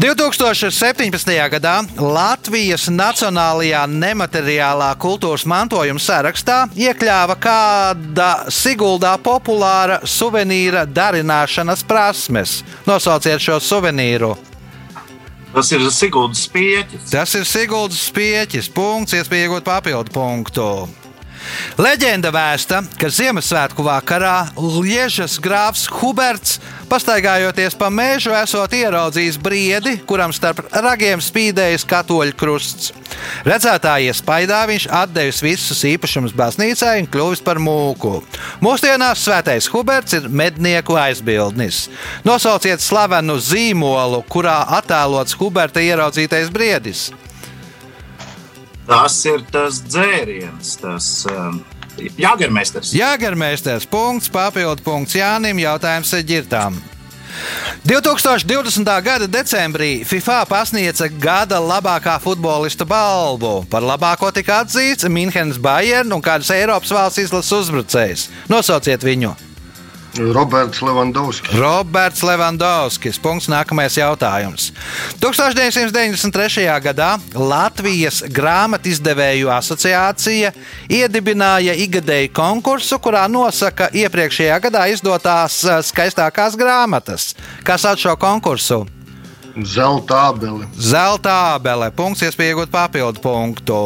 2017. 0.00 1.34
gadā 1.50 1.80
Latvijas 1.98 2.86
Nacionālajā 2.94 3.82
nemateriālā 3.90 4.92
kultūras 5.02 5.42
mantojuma 5.50 6.00
sarakstā 6.00 6.60
iekļāva 6.78 7.36
kāda 7.42 8.30
Siguldā 8.54 9.16
populāra 9.20 9.98
suvenīra 10.06 10.86
darināšanas 10.86 11.82
prasmes. 11.84 12.60
Nosauciet 12.86 13.42
šo 13.42 13.58
suvenīru. 13.60 14.36
Tas 15.50 15.72
ir 15.74 15.82
Siguldas 15.90 16.46
spieķis. 16.46 17.10
Tas 17.10 17.34
ir 17.34 17.44
Siguldas 17.48 18.06
spieķis. 18.06 18.70
Punkts, 18.70 19.18
iespēja 19.18 19.48
iegūt 19.48 19.66
papildu 19.66 20.14
punktu. 20.14 20.70
Leģenda 21.80 22.30
vēsta, 22.34 22.82
ka 23.00 23.08
Ziemassvētku 23.12 23.84
vakarā 23.86 24.50
Liežas 24.58 25.38
grāfs 25.42 25.86
Huberts, 26.00 26.58
pastaigājoties 26.90 27.76
pa 27.78 27.88
mežu, 27.94 28.34
esot 28.36 28.74
ieraudzījis 28.76 29.38
briedi, 29.40 29.94
kuram 30.06 30.34
starp 30.34 30.66
ragiem 30.74 31.22
spīdējis 31.24 31.86
katoļu 31.88 32.36
krusts. 32.36 32.90
Redzētā 33.46 33.96
iespaidā 34.04 34.60
viņš 34.68 34.88
atdevis 35.00 35.40
visus 35.44 35.80
īpašumus 35.88 36.34
baznīcai 36.36 36.98
un 37.02 37.08
kļuvis 37.10 37.42
par 37.46 37.60
mūku. 37.62 38.18
Mūsdienās 38.64 39.24
svētais 39.24 39.70
Huberts 39.72 40.18
ir 40.18 40.28
mednieku 40.28 40.98
aizbildnis. 41.00 41.86
Nosauciet 42.26 42.82
slavenu 42.84 43.38
zīmolu, 43.40 44.22
kurā 44.28 44.60
attēlots 44.80 45.38
Huberta 45.40 45.82
ieraudzītais 45.84 46.52
briedis. 46.52 47.08
Tas 48.90 49.20
ir 49.28 49.44
tas 49.54 49.76
dzēriens, 49.86 50.72
tas 50.82 51.10
um, 51.30 51.60
jāgarmēsters. 52.18 52.90
Jāgarmēsters 52.98 53.86
punkts, 53.90 54.30
papildu 54.32 54.82
punkts 54.82 55.14
Jānim, 55.14 55.60
jautājums 55.62 56.10
ģirtām. 56.26 56.80
2020. 57.86 58.90
gada 59.06 59.28
decembrī 59.30 60.02
FIFA 60.04 60.40
pasniedza 60.50 61.06
gada 61.22 61.60
labākā 61.62 62.16
futbolista 62.20 62.84
balvu. 62.84 63.60
Par 63.70 63.86
labāko 63.86 64.32
tika 64.34 64.64
atzīts 64.64 65.06
Münchenes 65.06 65.60
Bayern 65.62 66.10
un 66.10 66.24
kādas 66.24 66.50
Eiropas 66.54 66.90
valsts 66.90 67.22
izlases 67.22 67.54
uzbrucējs. 67.62 68.26
Nosauciet 68.50 69.06
viņu! 69.06 69.36
Roberts 70.18 70.82
Levandovskis. 70.82 71.54
Roberts 71.54 72.22
Levandovskis. 72.26 73.18
Punkts 73.22 73.46
nākamais 73.50 73.94
jautājums. 73.94 74.72
1993. 75.22 76.66
gadā 76.82 77.12
Latvijas 77.34 78.22
grāmatizdevēju 78.26 79.52
asociācija 79.54 80.52
iedibināja 80.90 81.76
ikgadēju 81.86 82.32
konkursu, 82.34 82.98
kurā 82.98 83.26
nosaka 83.30 83.90
iepriekšējā 83.94 84.60
gadā 84.66 84.86
izdotās 84.90 85.62
eh, 85.64 85.82
skaistākās 85.86 86.58
grāmatas. 86.58 87.34
Kas 87.64 87.86
sauc 87.86 88.02
šo 88.02 88.16
konkursu? 88.18 88.84
Zelta 89.56 90.28
abeli. 90.28 90.66
Zelta 90.78 91.54
abele. 91.54 91.90
Punkts, 91.94 92.22
iespēja 92.26 92.54
iegūt 92.54 92.72
papildu 92.72 93.22
punktu. 93.24 93.80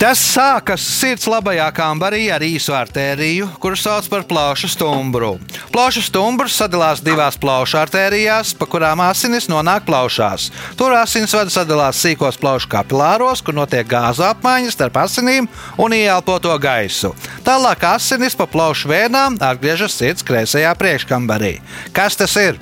Tas 0.00 0.16
sākas 0.16 0.80
sirds 0.80 1.26
labajā 1.28 1.66
kambarī 1.76 2.30
ar 2.32 2.40
īsu 2.40 2.72
artēriju, 2.72 3.50
kuras 3.60 3.82
sauc 3.84 4.06
par 4.08 4.22
plaušu 4.24 4.70
stumbru. 4.72 5.34
Plaušu 5.74 6.00
stumbrs 6.06 6.56
sadalās 6.56 7.02
divās 7.04 7.36
plaušu 7.40 7.76
artērijās, 7.82 8.54
pa 8.56 8.64
kurām 8.64 9.02
asinis 9.04 9.50
nonāk 9.52 9.84
plaušās. 9.84 10.48
Tur 10.80 10.96
asinsvadi 10.96 11.52
sadalās 11.52 12.00
sīkos 12.00 12.40
plaušu 12.40 12.70
kapilāros, 12.72 13.44
kur 13.44 13.58
notiek 13.60 13.84
gāzu 13.90 14.24
apmaiņa 14.30 14.72
starp 14.72 14.96
asinīm 15.02 15.50
un 15.76 15.98
ieelpoto 15.98 16.56
gaisu. 16.56 17.12
Tālāk 17.44 17.84
asinis 17.92 18.38
pa 18.40 18.48
plaušu 18.48 18.88
vēnām 18.88 19.36
atgriežas 19.36 20.00
sirds 20.00 20.24
kreisajā 20.24 20.72
priekškambarī. 20.80 21.58
Kas 21.92 22.16
tas 22.16 22.40
ir? 22.40 22.56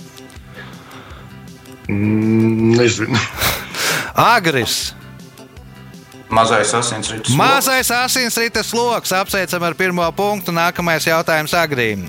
Mm, 1.89 2.77
nezinu. 2.77 3.19
Agris. 4.15 4.95
Mazais 6.29 6.75
asinsrites. 6.75 7.35
Mazais 7.35 7.91
asinsrites 7.91 8.73
lokus 8.77 9.13
apsveicam 9.13 9.63
ar 9.65 9.75
pirmo 9.75 10.05
punktu. 10.13 10.53
Nākamais 10.53 11.07
jautājums 11.09 11.55
agrīm. 11.57 12.05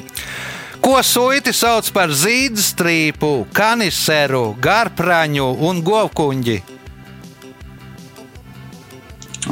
Ko 0.83 0.99
suiti 1.03 1.53
sauc 1.55 1.87
par 1.95 2.11
zīdstrīpu, 2.11 3.47
kaniseru, 3.55 4.55
garpraņu 4.59 5.47
un 5.67 5.81
govkuņģi? 5.83 6.57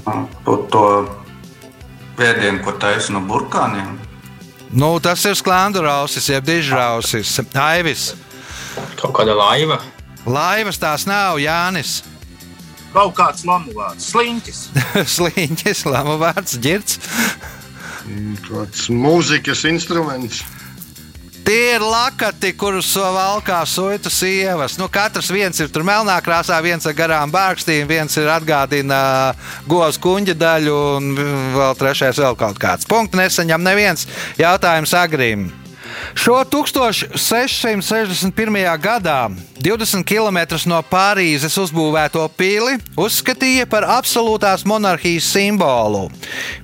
To, 0.04 0.56
to 0.72 0.84
vēdienu, 2.20 2.62
ko 2.64 2.76
taisa 2.80 3.16
no 3.16 3.24
burkāniem. 3.28 3.96
Nu, 4.72 4.98
tas 5.04 5.24
ir 5.28 5.36
sklandurausis, 5.40 6.28
jeb 6.32 6.48
dižrausis. 6.48 7.38
Aivis. 7.56 8.10
Kaut 9.00 9.16
kāda 9.16 9.36
laiva. 9.36 9.80
Laivas 10.28 10.80
tās 10.82 11.06
nav 11.08 11.40
Jānis. 11.40 12.02
Kaut 12.92 13.14
kāds 13.16 13.46
lamu 13.48 13.72
vārds, 13.78 14.10
sliņķis. 14.12 14.60
Sliņķis, 15.18 15.86
lama 15.88 16.18
vārds, 16.20 16.58
ģirts. 16.64 17.00
Tāds 18.48 18.88
mūzikas 18.92 19.66
instruments. 19.68 20.44
Tie 21.48 21.78
ir 21.78 21.84
lakati, 21.84 22.50
kurus 22.60 22.90
valkā 23.00 23.62
suitu 23.64 24.12
sievas. 24.12 24.76
Nu, 24.76 24.90
katrs 24.92 25.30
viens 25.32 25.62
ir 25.64 25.70
tur 25.72 25.86
melnā 25.88 26.18
krāsā, 26.24 26.58
viens 26.64 26.84
ar 26.90 26.96
garām 26.98 27.32
bārkstīm, 27.32 27.88
viens 27.88 28.18
ir 28.20 28.28
atgādina 28.28 28.98
govs 29.68 30.00
kuģa 30.04 30.36
daļu, 30.36 30.76
un 30.98 31.14
vēl 31.56 31.80
trešais 31.80 32.20
vēl 32.20 32.36
kaut 32.40 32.60
kāds. 32.60 32.90
Punkts 32.90 33.16
nesaņem 33.16 33.64
neviens 33.64 34.04
jautājums 34.42 34.96
agrim. 35.00 35.48
Šo 36.18 36.44
1661. 36.44 38.78
gadā 38.82 39.30
20 39.62 40.04
km 40.06 40.38
no 40.70 40.82
Pārīzes 40.86 41.58
uzbūvēto 41.60 42.22
pili 42.38 42.78
uzskatīja 43.00 43.66
par 43.70 43.84
absolūtās 43.98 44.66
monarhijas 44.70 45.26
simbolu. 45.34 46.08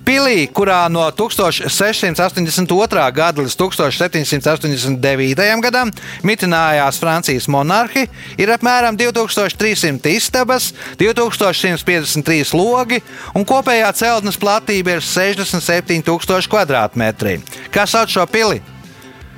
Pilī, 0.05 0.47
kurā 0.53 0.85
no 0.91 1.05
1682. 1.11 3.11
gada 3.15 3.41
līdz 3.41 3.55
1789. 3.59 5.61
gadam 5.63 5.91
mitinājās 6.23 6.99
Francijas 7.01 7.47
monarhi, 7.47 8.07
ir 8.37 8.53
apmēram 8.53 8.97
2300 8.99 10.13
istabas, 10.13 10.73
2153 10.99 12.53
logi 12.57 13.01
un 13.33 13.45
kopējā 13.47 13.93
celtnes 13.97 14.37
platība 14.39 14.97
ir 14.97 15.05
67,000 15.05 16.51
km2. 16.51 17.39
Kā 17.73 17.87
sauc 17.89 18.13
šo 18.13 18.25
pili? 18.29 18.61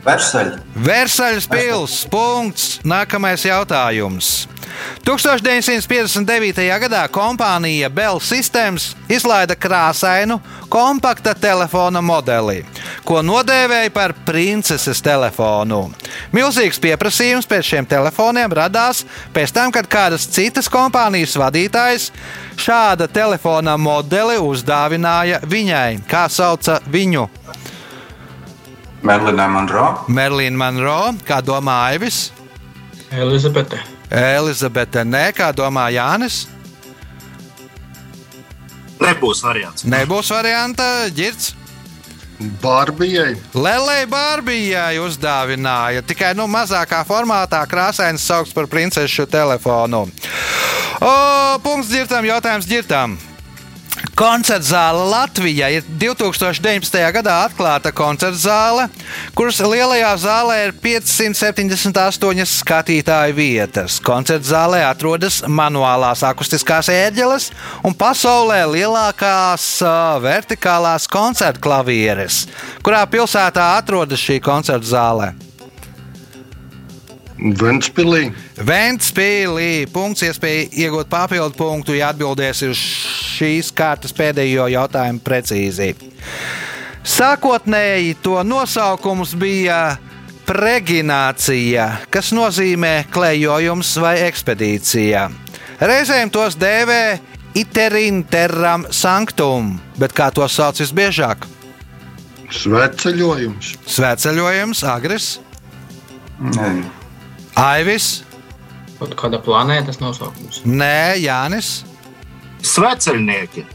Versaļi. 0.06 0.60
Versaļas 0.86 1.48
pilsēta. 1.50 2.12
Punkts. 2.14 2.68
Nākamais 2.86 3.46
jautājums. 3.48 4.46
1959. 5.06 6.66
gadā 6.82 7.06
kompānija 7.10 7.90
Bell 7.90 8.20
Systems 8.20 8.92
izlaida 9.10 9.56
krāsainu 9.56 10.40
kompakta 10.70 11.36
telefona 11.38 12.02
modeli, 12.04 12.64
ko 13.08 13.22
nodēvēja 13.24 13.94
par 13.96 14.14
princeses 14.28 15.02
telefonu. 15.06 15.86
Milzīgs 16.36 16.82
pieprasījums 16.82 17.48
pēc 17.50 17.72
šiem 17.72 17.88
telefoniem 17.90 18.52
radās 18.52 19.06
pēc 19.34 19.54
tam, 19.56 19.72
kad 19.72 19.88
kādas 19.88 20.28
citas 20.28 20.70
kompānijas 20.72 21.38
vadītājs 21.40 22.12
šāda 22.60 23.08
telefona 23.08 23.78
modeli 23.78 24.38
uzdāvināja 24.42 25.42
viņai. 25.46 26.02
Kā 26.10 26.28
sauca 26.30 26.82
viņu? 26.92 27.30
Merlina 29.06 29.46
Monroe. 29.48 30.06
Merlīna 30.10 30.58
Monroe, 30.58 31.14
kā 31.28 31.38
domā 31.46 31.76
Aivis? 31.92 32.32
Elizabete. 33.14 33.78
Elizabete, 34.10 35.04
nē, 35.06 35.28
kā 35.38 35.52
domā 35.54 35.88
Jānis? 35.94 36.46
Nebūs 39.02 39.44
variants. 39.46 39.86
Nebūs 39.86 40.32
varianta, 40.34 40.88
ģirts. 41.14 41.54
Barbijai. 42.64 43.36
Lelei 43.54 44.08
Bārbijai 44.12 44.98
uzdāvināja 45.00 46.04
tikai 46.04 46.34
nu, 46.36 46.50
mazākā 46.52 47.04
formātā 47.08 47.62
krāsains 47.70 48.26
saukts 48.26 48.56
par 48.56 48.68
princešu 48.72 49.28
telefonu. 49.32 50.04
O, 51.00 51.14
punkts 51.64 51.94
ģirtam, 51.94 52.28
jautājums 52.28 52.68
ģirtam. 52.68 53.16
Koncerta 54.16 54.64
zāle 54.64 55.04
Latvijā 55.12 55.70
ir 55.76 55.86
2019. 56.00 56.98
gadā 57.16 57.36
atklāta 57.46 57.92
koncerta 57.96 58.40
zāle, 58.40 58.88
kuras 59.36 59.60
lielajā 59.60 60.12
zālē 60.24 60.58
ir 60.66 60.76
578 60.84 62.48
skatītāju 62.52 63.38
vietas. 63.38 64.00
Koncerta 64.04 64.48
zālē 64.52 64.84
atrodas 64.88 65.42
manuālās 65.48 66.24
akustiskās 66.28 66.92
ērģeles 66.92 67.50
un 67.88 67.96
pasaulē 67.96 68.62
lielākās 68.76 69.68
uh, 69.84 70.20
vertikālās 70.24 71.08
koncerta 71.12 71.64
klavieres. 71.64 72.46
Kurā 72.84 73.04
pilsētā 73.08 73.76
atrodas 73.80 74.24
šī 74.24 74.42
koncerta 74.44 74.96
zāle? 74.96 75.34
Ventspilī. 77.36 78.30
Ventspīlī. 78.64 79.86
Punkts, 79.92 80.24
iespēja 80.24 80.70
iegūt 80.86 81.10
papildu 81.12 81.58
punktu, 81.60 81.96
ja 81.98 82.14
atbildēs 82.14 82.64
uz 82.70 82.80
šīs 83.36 83.74
kārtas 83.76 84.16
pēdējo 84.16 84.70
jautājumu 84.72 85.20
precīzi. 85.26 85.92
Sākotnēji 87.06 88.16
to 88.24 88.40
nosaukums 88.48 89.36
bija 89.38 89.98
preginācija, 90.48 91.90
kas 92.14 92.32
nozīmē 92.34 93.06
klejojums 93.14 93.94
vai 94.02 94.16
ekspedīcija. 94.30 95.28
Reizēm 95.84 96.32
tos 96.32 96.56
dēvē 96.58 97.02
iterin 97.60 98.24
terram 98.32 98.88
sanctum, 98.96 99.76
bet 100.00 100.16
kā 100.16 100.32
to 100.32 100.48
sauc 100.48 100.80
visbiežāk? 100.80 101.48
Svētceļojums. 102.56 103.74
Svētceļojums, 103.90 104.84
agres, 104.88 105.34
Nezinu. 106.40 107.05
Aivis, 107.56 108.24
Kaut 109.00 109.12
kāda 109.20 109.42
planētas 109.44 109.98
nosaukums. 110.00 110.62
nē, 110.66 111.18
Jānis. 111.20 111.84
Sveceļnieki. 112.64 113.66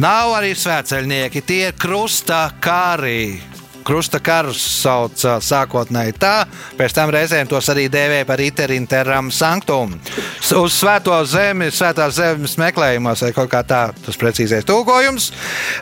Nav 0.00 0.30
arī 0.38 0.52
svētceļnieki, 0.56 1.42
tie 1.44 1.64
ir 1.68 1.74
krusta 1.78 2.50
kari. 2.62 3.40
Krusta 3.84 4.20
karus 4.22 4.60
sauc 4.82 5.16
sākotnēji 5.42 6.12
tā, 6.20 6.44
pēc 6.78 6.92
tam 6.94 7.10
reizēm 7.10 7.48
tos 7.48 7.66
arī 7.72 7.86
dēvēja 7.90 8.26
par 8.28 8.38
iterinteram 8.44 9.30
sanctum. 9.32 9.94
S- 10.38 10.52
Uz 10.52 10.76
svēto 10.76 11.16
zemi, 11.26 11.70
svētās 11.72 12.12
zemes 12.20 12.54
meklējumos, 12.60 13.22
vai 13.24 13.32
kaut 13.32 13.50
kā 13.50 13.62
tā, 13.64 13.80
tas 14.04 14.16
precīzais 14.20 14.64
tulkojums. 14.68 15.30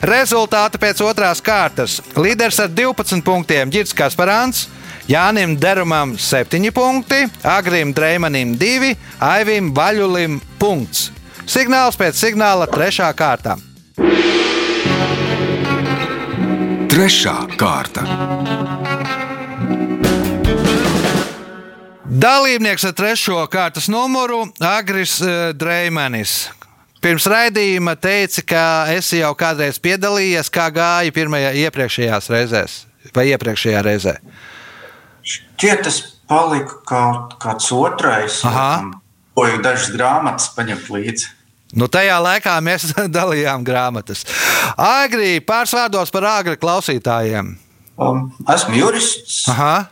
Rezultāti 0.07 0.79
pēc 0.79 1.03
otrās 1.05 1.43
kārtas. 1.43 1.99
Līderis 2.17 2.61
ar 2.63 2.69
12 2.69 3.21
punktiem 3.27 3.69
Girts 3.71 3.93
Kasparāns. 3.93 4.69
Jānim 5.09 5.55
Derumam 5.57 6.18
7 6.21 6.71
punkti, 6.71 7.23
Agrim 7.42 7.94
Dreimanim 7.97 8.59
2, 8.61 8.90
Aivim 9.25 9.71
Vaļulim 9.73 10.37
punkts. 10.61 11.09
Signāls 11.49 11.97
pēc 11.97 12.18
signāla 12.21 12.66
trešā 12.68 13.09
kārta. 13.16 13.55
Trešā 16.92 17.35
kārta. 17.57 18.05
Dalībnieks 22.05 22.85
ar 22.85 22.92
trešo 23.01 23.38
kārtas 23.49 23.88
numuru 23.88 24.42
Agris 24.61 25.23
eh, 25.25 25.55
Dreimanis. 25.57 26.51
Pirms 27.01 27.25
raidījuma 27.31 27.97
teica, 27.97 28.44
ka 28.44 28.62
esi 28.92 29.23
jau 29.23 29.33
kādreiz 29.38 29.81
piedalījies, 29.81 30.53
kā 30.53 30.68
gāja 30.75 31.16
pirmajā 31.16 31.57
iepriekšējās 31.64 32.31
reizēs 32.35 32.79
vai 33.16 33.31
iepriekšējā 33.33 33.83
reizē. 33.88 34.18
Šķiet, 35.29 35.83
tas 35.85 35.99
palika 36.29 36.79
kaut 36.88 37.37
kāds 37.43 37.69
otrais. 37.75 38.41
Aha. 38.49 38.71
Ko 39.37 39.47
jau 39.47 39.59
dažas 39.62 39.93
grāmatas 39.95 40.49
paņemt 40.57 40.88
līdzi. 40.95 41.35
Nu, 41.77 41.87
tajā 41.93 42.17
laikā 42.25 42.55
mēs 42.64 42.93
dalījām 43.19 43.64
grāmatas. 43.67 44.25
Agri 44.81 45.38
pārsvārdos 45.45 46.12
par 46.14 46.29
agri 46.38 46.57
klausītājiem. 46.61 47.57
Um, 47.99 48.29
esmu 48.49 48.79
jurists. 48.79 49.43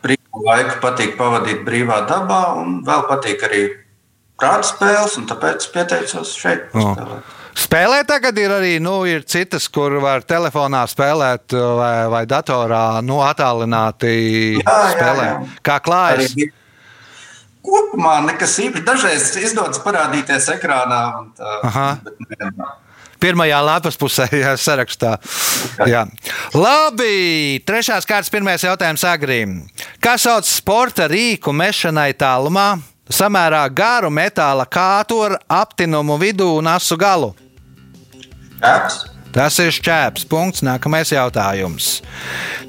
Brīvā 0.03 0.43
laika 0.47 0.77
patīk 0.83 1.17
pavadīt 1.19 1.65
brīvā 1.67 2.01
dabā, 2.07 2.41
un 2.61 2.79
vēl 2.87 3.03
patīk 3.09 3.43
arī 3.49 3.63
prāta 4.39 4.69
spēles, 4.69 5.17
un 5.19 5.27
tāpēc 5.29 5.67
pieteicos 5.73 6.31
šeit. 6.39 6.69
O. 6.73 6.93
spēlēt. 6.95 7.33
Spēlē 7.57 8.03
tagad 8.05 8.37
ir 8.37 8.51
arī 8.53 8.75
nu, 8.83 8.99
ir 9.09 9.23
citas, 9.25 9.65
kur 9.73 9.95
var 10.03 10.21
telefonā 10.27 10.83
spēlēt 10.91 11.55
vai, 11.57 11.93
vai 12.13 12.23
datorā 12.29 12.99
nu, 13.01 13.17
attālināti 13.25 14.59
spēlēt. 14.61 15.55
Kā 15.65 15.79
Arī 15.79 15.85
klājas? 15.89 16.35
bija- 16.37 16.53
Kopumā 17.67 18.19
nekas 18.23 18.53
īpašs. 18.63 18.83
Dažreiz 18.87 19.23
izdodas 19.43 19.81
parādīties 19.83 20.45
ekrānā. 20.53 20.99
Tā, 21.35 21.97
nevienmēr. 22.05 22.75
Pirmajā 23.19 23.57
lapas 23.65 23.97
pusē, 23.97 24.27
jā, 24.43 24.53
sarakstā. 24.61 25.15
Jā. 25.89 26.03
Labi, 26.53 27.57
trešās 27.65 28.05
kārtas, 28.07 28.29
pirmais 28.31 28.61
jautājums 28.63 29.03
Agrim. 29.09 29.57
Kā 29.99 30.13
sauc 30.21 30.45
sporta 30.47 31.09
rīku 31.09 31.51
mešanai 31.51 32.13
tālumā? 32.13 32.77
Samērā 33.09 33.65
garu 33.73 34.09
metāla 34.11 34.65
kātu 34.67 35.17
ar 35.25 35.37
aptinumu 35.47 36.17
vidū 36.21 36.53
un 36.59 36.67
asu 36.67 36.95
galu. 36.99 37.33
Kāps? 38.61 39.05
Tas 39.37 39.53
ir 39.61 39.69
šķēps. 39.75 40.23
Punkts. 40.25 40.63
Nākamais 40.65 41.11
jautājums. 41.13 41.99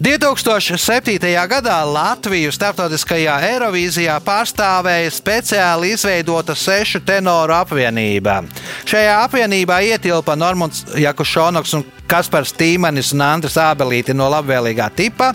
2007. 0.05 1.31
gadā 1.49 1.77
Latviju 1.89 2.51
starptautiskajā 2.53 3.39
Eirovīzijā 3.55 4.19
pārstāvēja 4.27 5.15
speciāli 5.15 5.95
izveidota 5.95 6.53
sešu 6.59 7.01
tenoru 7.09 7.57
apvienība. 7.57 8.43
Šajā 8.89 9.15
apvienībā 9.25 9.79
ietilpa 9.95 10.37
Normons 10.37 10.85
Jakušonoks 10.99 11.73
un 11.79 11.87
Kaspars 12.09 12.53
Tīmanis 12.57 13.15
un 13.17 13.25
Andris 13.25 13.57
Ābelīti 13.61 14.17
no 14.17 14.29
labvēlīgā 14.33 14.89
tipa, 14.97 15.35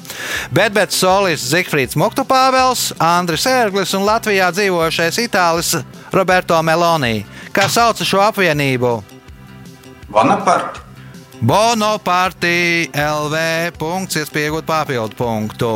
Betbets 0.54 0.98
Solis, 1.02 1.46
Zigfrīds 1.50 1.98
Muktupāvels, 1.98 2.92
Andris 3.02 3.46
Ērglis 3.50 3.94
un 3.98 4.06
Latvijā 4.10 4.50
dzīvojošais 4.54 5.22
itālis 5.26 5.76
Roberto 6.14 6.62
Meloni. 6.66 7.24
Kā 7.54 7.70
sauc 7.70 8.02
šo 8.02 8.22
apvienību? 8.26 9.13
Bonaparte. 10.14 10.80
Bono 11.42 11.98
partija 11.98 12.88
LV. 12.94 13.38
Punkts, 13.78 14.16
iespējot 14.22 14.64
papildu 14.64 15.18
punktu. 15.18 15.72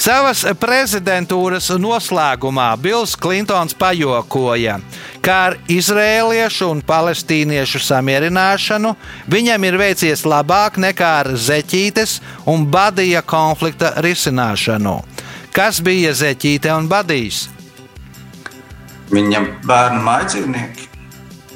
Savas 0.00 0.40
prezidentūras 0.58 1.68
noslēgumā 1.78 2.72
Bills 2.82 3.12
Klintons 3.14 3.76
pajokoja, 3.78 4.80
ka 5.22 5.36
ar 5.50 5.56
izrēliešu 5.70 6.70
un 6.72 6.80
palestīniešu 6.82 7.78
samierināšanu 7.86 8.94
viņam 9.30 9.68
ir 9.68 9.78
veicies 9.78 10.24
labāk 10.26 10.80
nekā 10.82 11.10
ar 11.20 11.30
zeķītes 11.36 12.18
un 12.50 12.64
badija 12.66 13.22
konflikta 13.22 13.94
risināšanu. 14.02 14.96
Kas 15.52 15.78
bija 15.84 16.16
zeķīte 16.16 16.72
un 16.74 16.88
badījis? 16.90 17.44
Viņam 19.12 19.52
bērnu 19.68 20.02
mājdzīvnieki. 20.08 20.91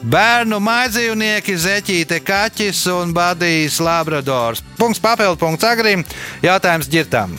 Bērnu 0.07 0.61
mājdzīvnieki, 0.63 1.57
zeķīte, 1.59 2.21
kaķis 2.23 2.85
un 2.95 3.11
badījis 3.17 3.81
Labradors. 3.83 4.63
Punkts 4.79 5.03
papildu 5.03 5.41
punkts 5.41 5.67
agrim. 5.67 6.05
Jautājums 6.47 6.87
ģirtam. 6.93 7.35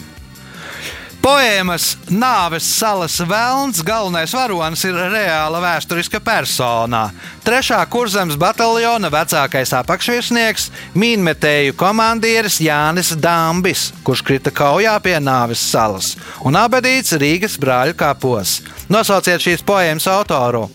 Poēmas 1.23 1.93
Nāves 2.11 2.67
salas 2.67 3.15
vēlns 3.23 3.79
galvenais 3.87 4.31
varonis 4.35 4.83
ir 4.87 4.95
reāla 5.11 5.61
vēsturiska 5.63 6.19
persona. 6.23 7.05
Trešā 7.43 7.79
kurzemes 7.91 8.35
bataljona 8.39 9.11
vecākais 9.11 9.71
apakšvirsnieks, 9.79 10.69
mīnmetēju 10.95 11.75
komandieris 11.79 12.59
Jānis 12.63 13.13
Dambis, 13.15 13.89
kurš 14.07 14.23
krita 14.27 14.51
kaujā 14.55 14.97
pie 15.03 15.17
Nāves 15.23 15.63
salas 15.63 16.15
un 16.43 16.59
abadīts 16.59 17.15
Rīgas 17.15 17.55
brāļu 17.59 17.95
kapos. 17.95 18.59
Nosauciet 18.91 19.43
šīs 19.43 19.63
poēmas 19.67 20.07
autoru. 20.11 20.67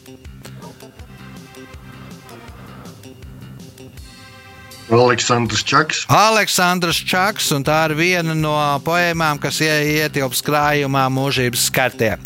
Aleksandrs 4.91 5.63
Čaks. 5.65 6.03
Aleksandrs 6.11 6.99
Čaks, 7.07 7.51
un 7.55 7.63
tā 7.65 7.79
ir 7.89 7.95
viena 7.97 8.35
no 8.37 8.53
poēmām, 8.85 9.39
kas 9.41 9.61
ie- 9.65 10.03
ietilps 10.03 10.43
krājumā 10.45 11.07
mūžības 11.09 11.69
skartie. 11.71 12.17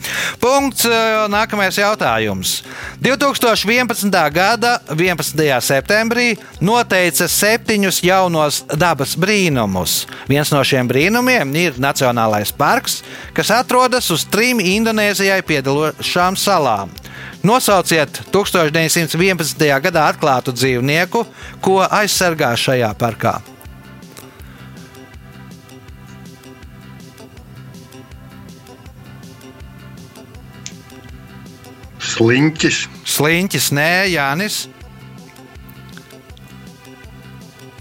Punkts. 0.41 0.85
eh, 0.85 1.29
Nākamais 1.29 1.77
jautājums. 1.79 2.63
2011. 3.01 4.31
gada 4.31 4.81
11. 4.89 5.61
septembrī 5.61 6.39
noteica 6.61 7.29
septiņus 7.29 8.01
jaunos 8.03 8.63
dabas 8.77 9.15
brīnumus. 9.17 10.07
Viens 10.29 10.51
no 10.51 10.61
šiem 10.65 10.89
brīnumiem 10.89 11.55
ir 11.57 11.73
Nacionālais 11.79 12.53
parks, 12.57 13.03
kas 13.35 13.51
atrodas 13.51 14.11
uz 14.11 14.25
trim 14.25 14.59
Indonēzijai 14.59 15.43
piedalošām 15.43 16.35
salām. 16.37 16.89
Nosauciet 17.43 18.23
1911. 18.33 19.67
gadā 19.83 20.07
atklātu 20.13 20.55
dzīvnieku, 20.57 21.25
ko 21.61 21.81
aizsargā 21.85 22.55
šajā 22.59 22.95
parkā. 22.99 23.37
Sliņķis. 32.01 32.81
Sliņķis, 33.17 33.69
nē, 33.77 33.91
Jānis, 34.15 34.67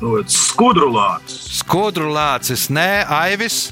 Nu, 0.01 0.19
Skudrulāts. 0.27 1.35
skudru 1.55 2.11
lācis, 2.11 2.67
nē, 2.69 3.05
Aivis. 3.07 3.71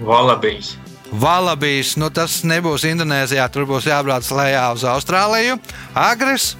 Valabijs. 0.00 0.76
Valabijs, 1.16 1.94
nu 2.00 2.10
tas 2.12 2.42
nebūs 2.44 2.84
Indonēzijā, 2.88 3.48
tur 3.52 3.66
būs 3.68 3.88
jābrauc 3.88 4.28
lejā 4.36 4.68
uz 4.76 4.84
Austrāliju. 4.84 5.58
Agris, 5.96 6.54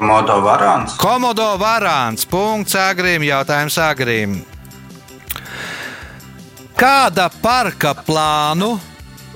Modo 0.00 0.38
varāns. 0.40 0.94
Komodo 0.96 1.58
varāns, 1.60 2.24
punkts 2.24 2.72
agrim, 2.80 3.20
jautājums 3.26 3.76
agrim. 3.84 4.38
Kāda 6.80 7.26
parka 7.42 7.92
plānu 8.06 8.78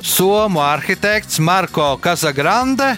Somu 0.05 0.61
arhitekts 0.65 1.37
Marko 1.41 1.95
Kazagrande, 2.01 2.95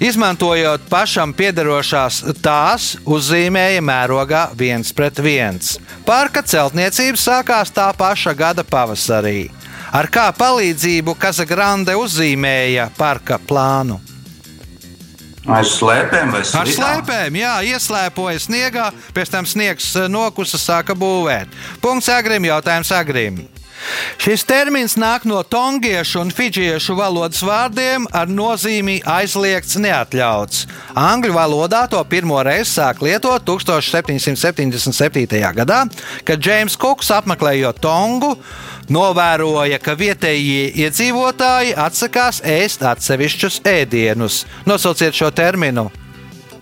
izmantojot 0.00 0.88
pašam 0.88 1.32
piederošās 1.36 2.22
tās, 2.44 2.94
uzzīmēja 3.04 3.84
mērogā 3.84 4.46
viens 4.56 4.92
pret 4.96 5.20
viens. 5.24 5.76
Parka 6.08 6.40
celtniecība 6.40 7.20
sākās 7.20 7.72
tā 7.72 7.90
paša 7.96 8.32
gada 8.36 8.64
pavasarī. 8.64 9.50
Ar 9.94 10.08
kā 10.10 10.24
palīdzību 10.34 11.12
Kazagrande 11.22 11.94
uzzīmēja 11.94 12.88
parka 12.96 13.38
plānu? 13.38 14.00
Aiz 15.44 15.76
slēpēm 15.76 16.32
vai 16.34 16.40
Ar 16.40 16.48
slīdām? 16.48 16.72
slēpēm, 16.74 17.38
jā, 17.38 17.52
ieslēpoja 17.76 18.42
sniegā, 18.42 18.88
pēc 19.14 19.30
tam 19.36 19.46
sniegs 19.46 19.92
eh, 20.00 20.08
nokusa, 20.10 20.58
sāka 20.58 20.96
būvēt. 20.98 21.52
Punkts 21.84 22.10
agrim, 22.10 22.48
jautājums 22.48 22.90
agrim. 22.96 23.44
Šis 24.18 24.44
termins 24.48 24.94
nāk 24.96 25.26
no 25.28 25.42
tongiešu 25.44 26.22
un 26.22 26.30
fidžiešu 26.32 26.94
valodas 26.96 27.42
vārdiem 27.44 28.06
ar 28.16 28.30
nozīmi 28.30 29.00
aizliegts, 29.04 29.76
neatļauts. 29.82 30.64
Angļu 30.96 31.34
valodā 31.36 31.84
to 31.92 32.00
pirmo 32.08 32.40
reizi 32.46 32.78
sāk 32.78 33.02
lietot 33.04 33.44
1777. 33.44 35.42
gadā, 35.60 35.84
kad 36.24 36.40
Džeims 36.40 36.78
Kuks 36.80 37.12
apmeklējot 37.18 37.82
Tongu, 37.84 38.32
novēroja, 38.92 39.78
ka 39.82 39.94
vietējie 39.98 40.70
iedzīvotāji 40.84 41.74
atsakās 41.78 42.42
ēst 42.44 42.84
atsevišķus 42.84 43.60
ēdienus. 43.68 44.42
Nosauciet 44.68 45.16
šo 45.16 45.30
terminu. 45.34 45.88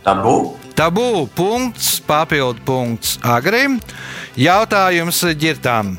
Tabū. 0.02 0.36
Tabū 0.78 1.26
punkts, 1.36 1.98
papildu 2.06 2.64
punkts 2.66 3.18
agrim. 3.22 3.76
Jautājums 4.40 5.20
ģirtām. 5.38 5.96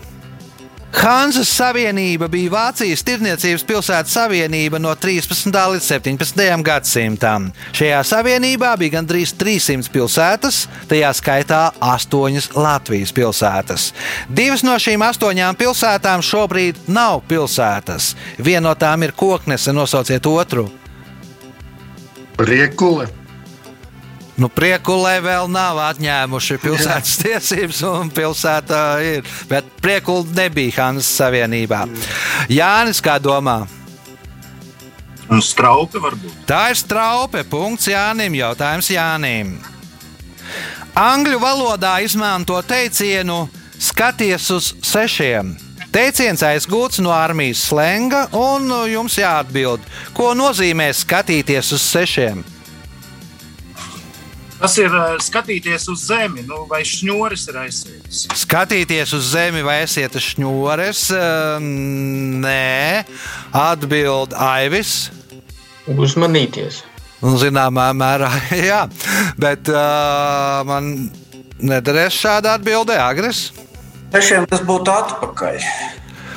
Hanzas 0.93 1.49
Savienība 1.49 2.27
bija 2.29 2.51
Vācijas 2.53 3.01
tirniecības 3.03 3.63
pilsētu 3.65 4.11
savienība 4.13 4.77
no 4.79 4.91
13. 4.93 5.49
līdz 5.49 5.87
17. 5.89 6.43
gadsimtam. 6.63 7.47
Šajā 7.73 8.03
savienībā 8.05 8.75
bija 8.77 8.99
gandrīz 8.99 9.33
300 9.39 9.89
pilsētas, 9.93 10.67
tajā 10.91 11.09
skaitā 11.17 11.63
8 11.81 12.53
Latvijas 12.53 13.15
pilsētas. 13.15 13.87
Divas 14.29 14.61
no 14.63 14.77
šīm 14.77 15.01
astoņām 15.09 15.57
pilsētām 15.57 16.21
šobrīd 16.21 16.85
nav 16.87 17.23
pilsētas. 17.27 18.13
Viena 18.37 18.69
no 18.69 18.77
tām 18.77 19.03
ir 19.03 19.17
koknese, 19.17 19.73
nosauciet 19.73 20.29
otru. 20.29 20.69
Priekule. 22.37 23.09
Nu, 24.33 24.49
Priekulē 24.49 25.19
vēl 25.21 25.45
nav 25.51 25.77
atņēmuši 25.91 26.57
pilsētas 26.63 27.17
tiesības, 27.23 27.83
un 27.85 28.09
pilsēta 28.13 28.81
ir. 29.05 29.27
Bet 29.49 29.67
priekula 29.81 30.25
nebija 30.41 30.79
Hanzas 30.79 31.11
Savienībā. 31.19 31.83
Jānis, 32.49 33.01
kā 33.03 33.19
domā? 33.21 33.61
Un 35.29 35.41
straupe 35.41 36.01
varbūt. 36.01 36.43
Tā 36.49 36.65
ir 36.73 36.79
straupe. 36.79 37.43
Punkts 37.49 37.87
Jānim. 37.91 38.33
Jautājums 38.41 38.89
Jānim. 38.91 39.53
Angļu 40.97 41.39
valodā 41.41 41.95
izmanto 42.05 42.57
teicienu 42.65 43.45
skaties 43.81 44.49
uz 44.53 44.73
sešiem. 44.85 45.53
Teiciens 45.93 46.41
aizgūts 46.41 46.97
no 47.05 47.11
armijas 47.13 47.67
slenga, 47.69 48.25
un 48.33 48.65
jums 48.89 49.17
jāatbild, 49.19 49.81
ko 50.17 50.31
nozīmē 50.37 50.89
skatīties 50.97 51.69
uz 51.77 51.85
sešiem. 51.85 52.41
Tas 54.63 54.77
ir 54.79 54.93
eh, 54.95 55.17
skatīties 55.19 55.89
uz 55.91 56.05
zemi, 56.07 56.45
nu, 56.47 56.61
vai 56.69 56.85
šņuris 56.87 57.41
ir 57.51 57.57
aizsēdzis. 57.65 58.21
Skatīties 58.45 59.11
uz 59.17 59.33
zemi, 59.33 59.59
vai 59.65 59.81
esiet 59.83 60.15
šņūres? 60.23 61.01
Nē, 62.45 63.03
atbild 63.59 64.31
Aivis. 64.39 65.11
Uzmanīties. 65.91 66.79
Nu, 67.23 67.35
Zināmā 67.39 67.89
mērā, 67.95 68.29
jā, 68.71 68.85
bet 69.39 69.67
uh, 69.71 70.63
man 70.67 70.89
nederēs 71.59 72.15
šāda 72.23 72.57
atbilde, 72.57 72.95
Agris. 72.99 73.49
Trešiem 74.15 74.47
tas 74.47 74.63
būtu 74.67 74.91
atpakaļ. 74.91 75.59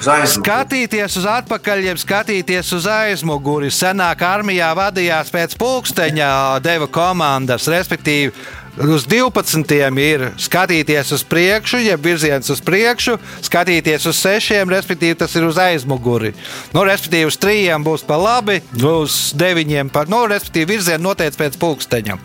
Skatīties 0.04 1.16
uz 1.18 1.24
atpakaļ, 1.30 1.82
jeb 1.88 1.98
skatīties 2.00 2.74
uz 2.76 2.86
aizmuguri. 2.90 3.70
Senāk 3.72 4.22
armijā 4.26 4.68
vadījās 4.76 5.32
pēc 5.32 5.56
pulksteņa, 5.60 6.28
deva 6.64 6.88
komandas, 6.92 7.68
respektīvi. 7.72 8.34
Uz 8.76 9.06
12 9.08 9.72
ir 10.04 10.26
skatīties 10.36 11.14
uz 11.16 11.22
priekšu, 11.24 11.80
jeb 11.80 12.02
virziens 12.04 12.50
uz 12.52 12.60
priekšu, 12.60 13.16
skatīties 13.46 14.04
uz 14.04 14.20
6, 14.20 14.68
respektīvi 14.68 15.16
tas 15.16 15.32
ir 15.32 15.48
uz 15.48 15.56
aizmuguri. 15.56 16.34
Nu, 16.76 16.84
respektīvi, 16.84 17.30
uz 17.32 17.40
3 17.40 17.80
būs 17.80 18.04
pa 18.04 18.20
labi, 18.20 18.60
uz 18.76 19.32
9 19.32 19.88
pa 19.96 20.04
nu, 20.12 20.26
respektīvi, 20.28 20.74
virzienu 20.76 21.08
noteicis 21.08 21.40
pēc 21.40 21.60
pulksteņa. 21.62 22.20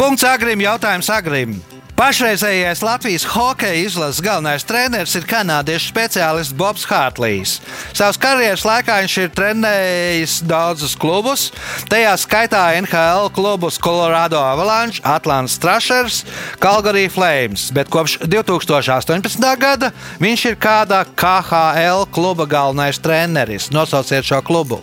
Punkts 0.00 0.24
Agrim, 0.24 0.64
jautājums 0.64 1.12
Agrim. 1.12 1.58
Pašreizējais 1.96 2.82
Latvijas 2.84 3.22
hokeja 3.32 3.76
izlases 3.80 4.18
galvenais 4.20 4.66
treneris 4.68 5.14
ir 5.16 5.24
kanādiešu 5.24 5.88
speciālists 5.88 6.52
Bobs 6.52 6.82
Hārtlīs. 6.90 7.54
Savas 7.96 8.18
karjeras 8.20 8.66
laikā 8.68 8.98
viņš 9.00 9.14
ir 9.22 9.30
trenējis 9.32 10.34
daudzus 10.44 10.92
klubus, 11.00 11.46
tajā 11.88 12.12
skaitā 12.20 12.66
NHL 12.82 13.30
klubus 13.32 13.80
Colorado 13.80 14.36
Avalanche, 14.36 15.00
Atlantas 15.08 15.56
Thrashers, 15.62 16.20
Calgary 16.60 17.06
Flames, 17.08 17.70
bet 17.72 17.88
kopš 17.88 18.18
2018. 18.28 19.48
gada 19.56 19.88
viņš 20.20 20.46
ir 20.52 20.60
kāda 20.60 21.00
KHL 21.16 22.04
kluba 22.12 22.44
galvenais 22.44 23.00
treneris. 23.00 23.70
Nosauciet 23.72 24.28
šo 24.28 24.44
klubu. 24.44 24.82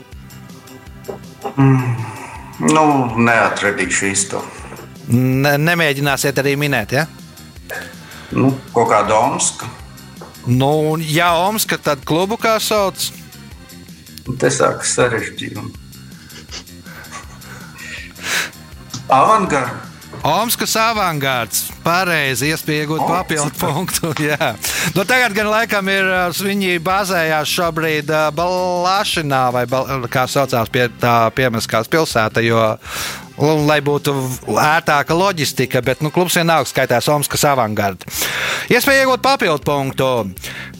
Nu, 2.58 2.90
neatradīšu 3.22 4.10
īsto. 4.10 4.42
Ne, 5.12 5.58
nemēģināsiet 5.60 6.40
arī 6.40 6.56
minēt, 6.60 6.96
ja? 6.96 7.08
Nu, 8.32 8.54
kaut 8.74 8.90
kāda 8.94 9.20
Omska. 9.20 9.68
Nu, 10.48 10.98
ja 11.00 11.34
Omska, 11.44 11.78
tad 11.80 12.04
klubu 12.08 12.40
kā 12.40 12.56
sauc? 12.64 13.12
Un 14.28 14.40
te 14.40 14.52
sākas 14.52 14.96
sarežģījumi. 14.96 15.74
Avangarda. 19.12 19.92
Omskas 20.24 20.72
avangards. 20.80 21.66
Pareizi, 21.84 22.48
iespēja 22.54 22.86
iegūt 22.86 23.02
papildu 23.04 23.52
punktu. 23.60 24.14
Jā. 24.30 24.54
Nu, 24.96 25.04
tagad 25.04 25.36
gan 25.36 25.50
laikam 25.52 25.90
ir 25.92 26.08
viņi 26.32 26.78
bazējās 26.84 27.52
šobrīd 27.52 28.14
Balāšinā, 28.38 29.42
vai 29.52 29.66
Bal 29.68 30.08
kā 30.12 30.24
saucās 30.32 30.72
pie 30.72 30.88
tā 31.02 31.28
piemeskās 31.36 31.92
pilsēta, 31.92 32.44
jo 32.46 32.62
un, 33.38 33.64
lai 33.68 33.80
būtu 33.84 34.14
ērtāka 34.60 35.16
loģistika, 35.18 35.82
bet 35.86 36.04
nu, 36.04 36.12
klubs 36.14 36.38
vienalga 36.38 36.70
skaitās 36.70 37.10
Omaskas 37.12 37.46
avangarda. 37.50 38.10
Iespēja 38.72 39.04
iegūt 39.04 39.24
papildu 39.24 39.64
punktu. 39.66 40.10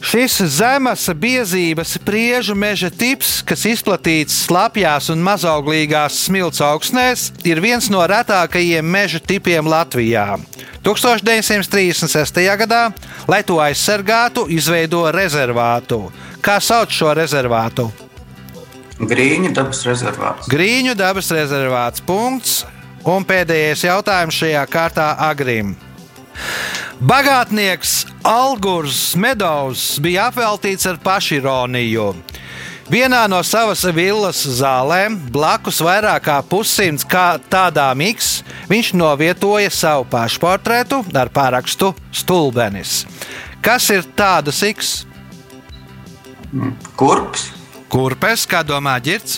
Šis 0.04 0.38
zemes 0.56 1.06
biezības 1.20 1.96
priežu 2.04 2.56
meža 2.58 2.90
tips, 2.92 3.40
kas 3.46 3.64
izplatīts 3.68 4.44
slapjās 4.46 5.10
un 5.12 5.24
mazauglīgās 5.24 6.24
smilts 6.28 6.62
augsnēs, 6.64 7.30
ir 7.48 7.62
viens 7.64 7.90
no 7.92 8.04
retākajiem 8.08 8.84
meža 8.84 9.20
tipiem 9.24 9.68
Latvijā. 9.68 10.38
1936. 10.84 12.40
gadā, 12.60 12.86
lai 13.28 13.42
to 13.42 13.56
aizsargātu, 13.64 14.46
izveidoja 14.52 15.14
rezervātu. 15.16 16.04
Kā 16.44 16.60
sauc 16.60 16.92
šo 16.92 17.14
rezervātu? 17.16 17.88
Grīņu 19.00 19.50
dabas 19.54 19.82
rezervāts. 19.88 20.48
Grīņu 20.50 20.94
dabas 20.98 21.30
rezervāts. 21.34 22.04
Punkts. 22.04 22.62
Un 23.04 23.26
pēdējais 23.28 23.82
jautājums 23.84 24.36
šajā 24.38 24.62
kārtā 24.72 25.10
Agrim. 25.20 25.74
Bagātnieks 27.04 28.06
Algurs 28.24 29.12
Medovs 29.20 29.98
bija 30.00 30.30
apveltīts 30.30 30.86
ar 30.88 30.96
pašironiju. 31.04 32.14
Vienā 32.88 33.22
no 33.32 33.38
savas 33.44 33.80
vilnas 33.96 34.42
zālēm, 34.58 35.16
blakus 35.32 35.80
vairāk 35.84 36.26
kā 36.26 36.36
pussimts 36.44 37.06
kā 37.08 37.38
tādām 37.50 38.02
X, 38.10 38.42
viņš 38.68 38.92
novietoja 39.00 39.72
savu 39.72 40.04
pašportretu 40.12 41.00
ar 41.16 41.32
parakstu 41.32 41.94
Stulbenis. 42.12 43.02
Kas 43.64 43.88
ir 43.92 44.04
tādas 44.16 44.60
X? 44.68 44.94
Kurps? 46.96 47.53
Kurpes, 47.94 48.42
kā 48.50 48.64
domā 48.66 48.96
Girts? 48.98 49.36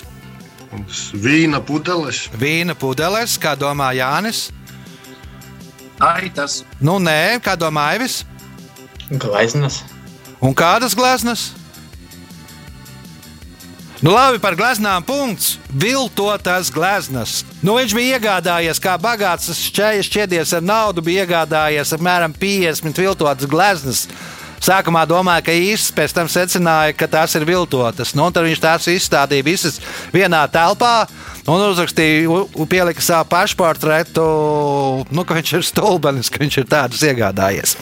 Vīna 1.13 1.59
pudeles. 1.61 2.23
Vīna 2.41 2.73
pudeles, 2.73 3.35
kā 3.37 3.53
domā 3.53 3.91
Jānis? 3.93 4.47
Aitas. 6.01 6.63
Nu, 6.81 6.95
nē, 6.97 7.37
kā 7.45 7.53
domā 7.61 7.91
Aivis? 7.93 8.23
Gleznas. 9.13 9.83
Un 10.41 10.57
kādas 10.57 10.97
gleznas? 10.97 11.51
Nu, 14.01 14.15
labi, 14.15 14.41
par 14.41 14.57
gleznām 14.57 15.05
punkts. 15.05 15.59
Viltotas 15.69 16.73
gleznas. 16.73 17.43
Nu, 17.61 17.77
viņš 17.77 17.93
bija 17.97 18.17
iegādājies, 18.17 18.81
kā 18.81 18.97
bagāts 18.97 19.53
šķēries 19.53 20.09
šķiedies 20.09 20.57
ar 20.57 20.65
naudu, 20.65 21.05
bija 21.05 21.29
iegādājies 21.29 21.93
apmēram 21.97 22.33
50 22.41 23.05
viltotas 23.05 23.53
gleznas. 23.53 24.07
Sākumā 24.63 25.05
domāja, 25.09 25.45
ka 25.47 25.55
īsts, 25.55 25.93
pēc 25.97 26.15
tam 26.17 26.31
secināja, 26.33 26.95
ka 26.97 27.09
tās 27.11 27.35
ir 27.39 27.47
viltotas. 27.49 28.15
Nu, 28.17 28.29
tad 28.33 28.47
viņš 28.49 28.63
tās 28.63 28.89
izstādīja 28.93 29.47
visas 29.47 29.81
vienā 30.15 30.43
telpā 30.53 31.07
un 31.47 31.63
uzrakstīja, 31.69 32.43
pielika 32.71 33.05
savu 33.05 33.29
pašportretu, 33.35 34.25
nu, 35.11 35.27
ka 35.27 35.37
viņš 35.39 35.53
ir 35.59 35.69
stulbenis, 35.69 36.33
ka 36.33 36.43
viņš 36.43 36.63
ir 36.63 36.71
tādus 36.73 37.05
iegādājies. 37.07 37.77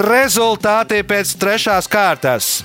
Rezultāti 0.00 1.04
pēc 1.06 1.36
trešās 1.38 1.90
kārtas. 1.90 2.58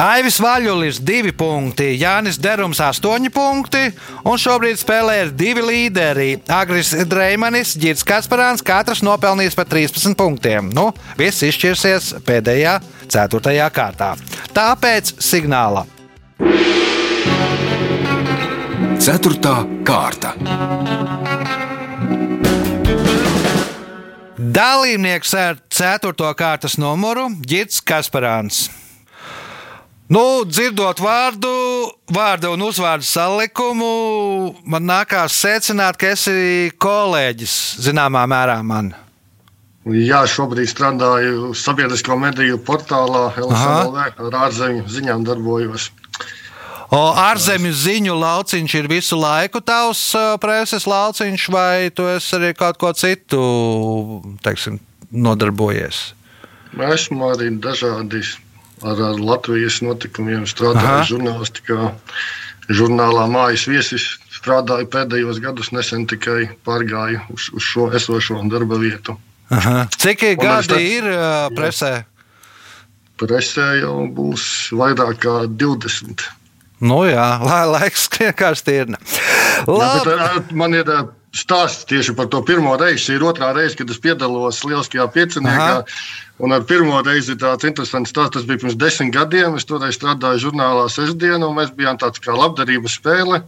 Aivis 0.00 0.38
Vaļulis 0.40 1.00
2 1.04 1.34
punkti, 1.36 1.92
Jānis 2.00 2.38
Derums 2.40 2.80
8 2.80 3.30
punkti, 3.34 3.82
un 4.24 4.40
šobrīd 4.40 4.80
spēlē 4.80 5.16
ir 5.24 5.32
divi 5.36 5.64
līderi. 5.66 6.30
Agris 6.50 6.92
Dreimanis, 7.10 7.76
Girts 7.80 8.06
Kasparāns, 8.06 8.64
katrs 8.64 9.04
nopelnījis 9.06 9.58
par 9.58 9.68
13 9.70 10.16
punktiem. 10.18 10.70
Nu, 10.74 10.90
viss 11.18 11.44
izšķirsies 11.46 12.14
pēdējā, 12.26 12.78
4. 13.10 13.70
kārtā. 13.74 14.14
Tāpēc 14.56 15.16
signāla. 15.22 15.86
4. 19.00 19.54
kārta. 19.86 20.34
Dalībnieks 24.40 25.32
ar 25.36 25.58
4. 25.68 26.12
kārtas 26.36 26.76
numuru 26.80 27.28
Girts 27.44 27.80
Kasparāns. 27.80 28.68
Nu, 30.10 30.42
dzirdot 30.42 30.98
vārdu, 30.98 31.50
vārdu 32.10 32.48
un 32.56 32.64
uzvārdu 32.66 33.06
salikumu, 33.06 33.90
man 34.66 34.88
nākās 34.88 35.36
secināt, 35.38 36.00
ka 36.00 36.10
esi 36.16 36.72
kolēģis 36.82 37.54
zināmā 37.86 38.24
mērā 38.26 38.56
man. 38.66 38.90
Jā, 39.86 40.24
šobrīd 40.26 40.66
strādāju 40.66 41.52
sabiedrisko 41.54 42.18
mediju 42.18 42.58
portālā 42.66 43.28
LSLV, 43.38 44.02
ar 44.26 44.38
ārzemju 44.48 44.90
ziņām 44.90 45.22
darbojos. 45.30 45.92
O, 46.90 47.04
ārzemju 47.14 47.70
ziņu 47.70 48.18
lauciņš 48.18 48.78
ir 48.80 48.90
visu 48.90 49.14
laiku 49.14 49.62
tavs 49.62 50.02
preses 50.42 50.90
lauciņš, 50.90 51.48
vai 51.54 51.88
tu 51.94 52.10
esi 52.10 52.34
arī 52.34 52.50
kaut 52.58 52.82
ko 52.82 52.90
citu 52.98 53.40
teiksim, 54.42 54.82
nodarbojies? 55.14 56.08
Esmu 56.74 57.30
arī 57.30 57.54
dažādi 57.62 58.26
ar, 58.82 59.00
ar 59.10 59.18
Latvijas 59.20 59.80
notikumiem 59.84 60.46
strādāju 60.48 61.06
žurnālistikā. 61.14 61.92
Žurnālā 62.70 63.24
mājas 63.26 63.64
viesis 63.66 64.04
strādāju 64.30 64.86
pēdējos 64.92 65.40
gadus, 65.42 65.72
nesen 65.74 66.04
tikai 66.06 66.52
pārgāju 66.66 67.18
uz, 67.34 67.48
uz 67.58 67.64
šo 67.66 67.88
esošo 67.98 68.38
darba 68.52 68.78
vietu. 68.78 69.16
Aha. 69.50 69.88
Cik 69.98 70.22
gadi 70.38 70.76
es- 70.78 70.92
ir 71.00 71.08
uh, 71.10 71.48
presē? 71.56 72.04
Presē 73.20 73.80
jau 73.82 73.96
būs 74.16 74.44
vairāk 74.72 75.18
kā 75.20 75.34
20. 75.50 76.22
Nu 76.80 77.02
jā, 77.04 77.26
lai 77.44 77.64
laiks 77.68 78.04
skrien 78.08 78.32
kā 78.38 78.54
stirna. 78.56 78.96
Jā, 79.02 79.66
Labi. 79.68 80.14
bet, 80.14 80.52
man 80.56 80.72
ir 80.78 80.86
stāsts 81.36 81.86
tieši 81.90 82.14
par 82.18 82.30
to 82.30 82.42
pirmo 82.46 82.74
reizi. 82.80 83.04
Šī 83.04 83.18
ir 83.18 83.26
otrā 83.30 83.52
reize, 83.54 83.76
kad 83.78 83.90
es 83.90 84.00
piedalos 84.02 84.62
lieliskajā 84.66 85.06
pieciniekā. 85.14 85.84
Un 86.40 86.54
ar 86.56 86.64
pirmo 86.64 87.02
reizi 87.04 87.36
tāds 87.38 87.68
interesants 87.68 88.10
stāsts. 88.10 88.38
Tas 88.38 88.48
bija 88.48 88.62
pirms 88.62 88.78
desmit 88.80 89.12
gadiem. 89.14 89.58
Es 89.58 89.68
toreiz 89.68 89.98
strādāju 89.98 90.48
žurnālā 90.48 90.88
sestdienā, 90.90 91.44
un 91.46 91.60
mēs 91.60 91.74
bijām 91.76 92.00
tāds 92.00 92.22
kā 92.22 92.34
labdarības 92.34 92.98
spēle. 92.98 93.44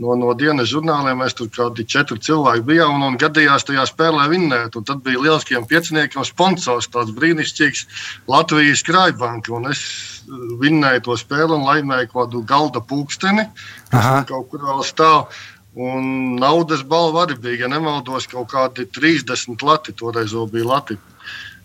No, 0.00 0.14
no 0.16 0.32
dienas 0.38 0.70
žurnāliem 0.70 1.18
mēs 1.20 1.34
tur 1.36 1.50
kādi 1.52 1.84
četri 1.84 2.16
cilvēki 2.22 2.64
bijām 2.64 2.94
un, 2.96 3.02
un 3.10 3.18
gadījās 3.20 3.66
tajā 3.68 3.84
spēlē 3.90 4.28
vinnēt. 4.32 4.78
Un 4.78 4.86
tad 4.88 5.02
bija 5.04 5.20
lieliskajam 5.20 5.66
pieciniekiem 5.68 6.24
sponsors, 6.24 6.88
tāds 6.88 7.12
brīnišķīgs 7.18 7.84
Latvijas 8.30 8.82
krājbanka. 8.86 9.52
Un 9.58 9.68
es 9.70 9.82
uh, 9.82 10.56
vinnēju 10.62 11.04
to 11.10 11.18
spēli 11.20 11.58
un 11.58 11.66
laimēju 11.68 12.12
kaut 12.14 12.30
kādu 12.30 12.44
galda 12.48 12.82
pulksteni, 12.82 13.46
kas 13.92 14.28
kaut 14.30 14.48
kur 14.50 14.64
vēl 14.70 14.86
stāv. 14.88 15.42
Un 15.80 16.36
naudas 16.40 16.82
balva 16.84 17.24
arī 17.24 17.38
bija, 17.40 17.64
ja 17.64 17.68
nemaldos, 17.72 18.26
kaut 18.28 18.50
kādi 18.52 18.84
30 18.98 19.64
lati 19.64 19.94
toreiz 19.96 20.34
vēl 20.36 20.50
bija 20.52 20.68
lati. 20.74 20.98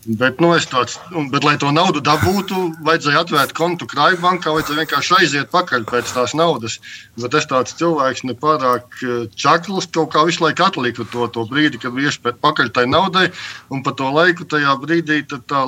Bet, 0.05 0.37
nu, 0.37 0.51
tāds, 0.69 0.99
bet, 1.33 1.41
lai 1.41 1.55
to 1.57 1.71
naudu 1.73 1.97
dabūtu, 2.05 2.59
vajadzēja 2.85 3.23
atvērt 3.23 3.55
kontu 3.57 3.87
krājbankā, 3.89 4.51
vajadzēja 4.53 4.83
vienkārši 4.83 5.15
aiziet 5.17 5.49
pakaļ 5.49 5.87
pēc 5.89 6.11
tās 6.13 6.35
naudas. 6.37 6.75
Bet 7.17 7.33
es 7.33 7.49
tāds 7.49 7.73
cilvēks 7.79 8.21
nepārāk 8.29 8.99
eh, 9.01 9.25
čakls, 9.33 9.89
kaut 9.89 10.13
kā 10.13 10.21
visu 10.29 10.45
laiku 10.45 10.67
atliku 10.67 11.07
to, 11.09 11.25
to 11.33 11.47
brīdi, 11.49 11.81
kad 11.81 11.97
bija 11.97 12.13
iespēja 12.13 12.37
pakaļ 12.37 12.69
tai 12.77 12.85
naudai. 12.85 13.31
Un 13.73 13.81
pa 13.81 13.95
to 13.97 14.13
laiku 14.13 14.45
tajā 14.45 14.77
brīdī 14.83 15.23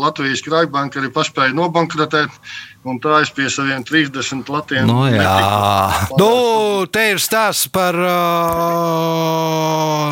Latvijas 0.06 0.46
krājbanka 0.46 1.02
arī 1.02 1.10
paspēja 1.18 1.58
nobankrotēt. 1.58 2.38
Un 2.88 2.96
tā 3.04 3.18
es 3.20 3.28
pie 3.36 3.50
saviem 3.52 3.84
30 3.84 4.48
latiem. 4.48 4.86
Nu, 4.88 5.02
jā, 5.12 5.20
netiku. 5.20 6.16
nu, 6.22 6.86
te 6.88 7.02
ir 7.12 7.20
stāsts 7.20 7.68
par, 7.74 7.92
uh, 8.00 8.08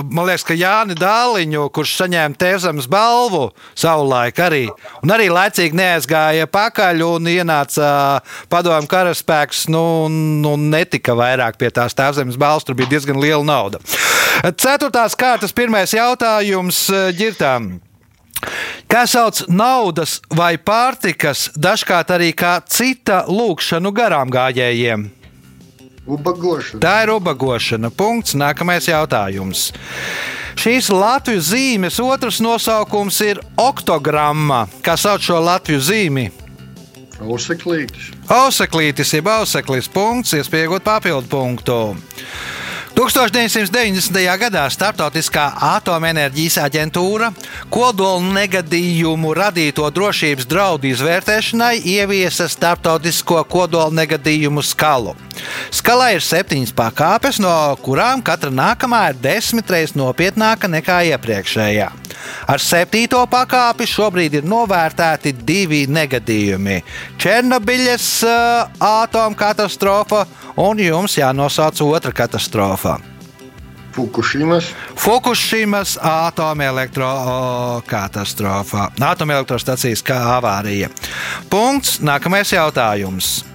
man 0.04 0.28
liekas, 0.28 0.44
ka 0.44 0.58
Jāni 0.60 0.92
Dāliņu, 1.00 1.70
kurš 1.72 1.94
saņēma 2.02 2.36
Tēvzemes 2.42 2.90
balvu 2.92 3.46
savulaik 3.80 4.36
arī, 4.44 4.68
un 5.00 5.16
arī 5.16 5.30
laicīgi 5.32 5.80
neaizgāja 5.80 6.52
pakaļ 6.52 7.00
un 7.08 7.32
ienāca 7.32 8.20
padomju 8.52 8.92
karaspēks, 8.92 9.72
nu, 9.72 10.12
nu, 10.12 10.60
netika 10.60 11.16
vairāk 11.16 11.56
pie 11.62 11.72
tās 11.72 11.96
Tēvzemes 11.96 12.36
balvas, 12.36 12.68
tur 12.68 12.76
bija 12.76 12.92
diezgan 12.98 13.24
liela 13.24 13.46
nauda. 13.48 13.80
Ceturtās 14.60 15.16
kārtas 15.16 15.56
pirmais 15.56 15.96
jautājums 15.96 16.92
ģirtām. 17.16 17.85
Kā 18.92 19.06
sauc 19.10 19.44
naudas 19.50 20.20
vai 20.30 20.56
pārtikas, 20.62 21.50
dažkārt 21.56 22.14
arī 22.16 22.32
kā 22.38 22.58
cita 22.70 23.24
lūkšanu 23.28 23.92
garām 23.96 24.34
gājējiem? 24.34 25.10
Ubagošana. 26.06 26.80
Tā 26.84 26.96
ir 27.04 27.12
ubagošana. 27.16 27.90
Punkts. 27.90 28.36
Nākamais 28.38 28.86
jautājums. 28.86 29.72
Šīs 30.56 30.92
Latvijas 30.94 31.50
zīmes 31.50 31.98
otrs 32.00 32.40
nosaukums 32.46 33.18
ir 33.26 33.42
oktogramma. 33.60 34.66
Kā 34.86 34.96
sauc 35.00 35.26
šo 35.26 35.42
Latvijas 35.44 35.90
zīmi? 35.90 36.30
Auseklītis. 37.16 38.12
Auseklītis, 38.32 39.14
jeb 39.16 39.28
auseklis 39.32 39.88
punkts, 39.92 40.36
iespējot 40.36 40.84
papildu 40.84 41.30
punktu. 41.32 41.78
1990. 42.96 44.16
gadā 44.40 44.62
Startautiskā 44.72 45.50
atomenerģijas 45.76 46.56
aģentūra 46.64 47.28
kodolu 47.68 48.32
negadījumu 48.38 49.34
radīto 49.36 49.90
drošības 49.92 50.48
draudu 50.48 50.88
izvērtēšanai 50.94 51.82
ieviesa 51.92 52.48
starptautisko 52.48 53.42
kodolu 53.52 54.00
negadījumu 54.00 54.64
skalu. 54.64 55.12
Skalā 55.76 56.14
ir 56.16 56.24
septiņas 56.24 56.72
pakāpes, 56.78 57.42
no 57.44 57.52
kurām 57.84 58.24
katra 58.24 58.54
nākamā 58.64 59.10
ir 59.12 59.22
desmit 59.28 59.76
reizes 59.76 59.98
nopietnāka 60.00 60.72
nekā 60.72 61.04
iepriekšējā. 61.12 61.92
Ar 62.48 62.62
septīto 62.62 63.22
pakāpi 63.32 63.88
šobrīd 63.90 64.40
ir 64.40 64.50
novērtēti 64.50 65.36
divi 65.46 65.86
negadījumi- 65.88 66.82
Černobiļas 67.22 68.10
uh, 68.28 68.32
atomkatastrofa 68.80 70.26
un 70.58 70.80
jums 70.80 71.18
jānosauc 71.18 71.82
otra 71.82 72.12
katastrofa. 72.12 73.00
Fukushimas. 73.96 74.74
Fukushimas 74.96 75.98
atomelektrokatastrofa. 76.02 78.92
Atomelektrostacijas 79.00 80.04
kā 80.04 80.36
avārija. 80.36 80.90
Punkts. 81.50 82.00
Nākamais 82.04 82.52
jautājums. 82.52 83.46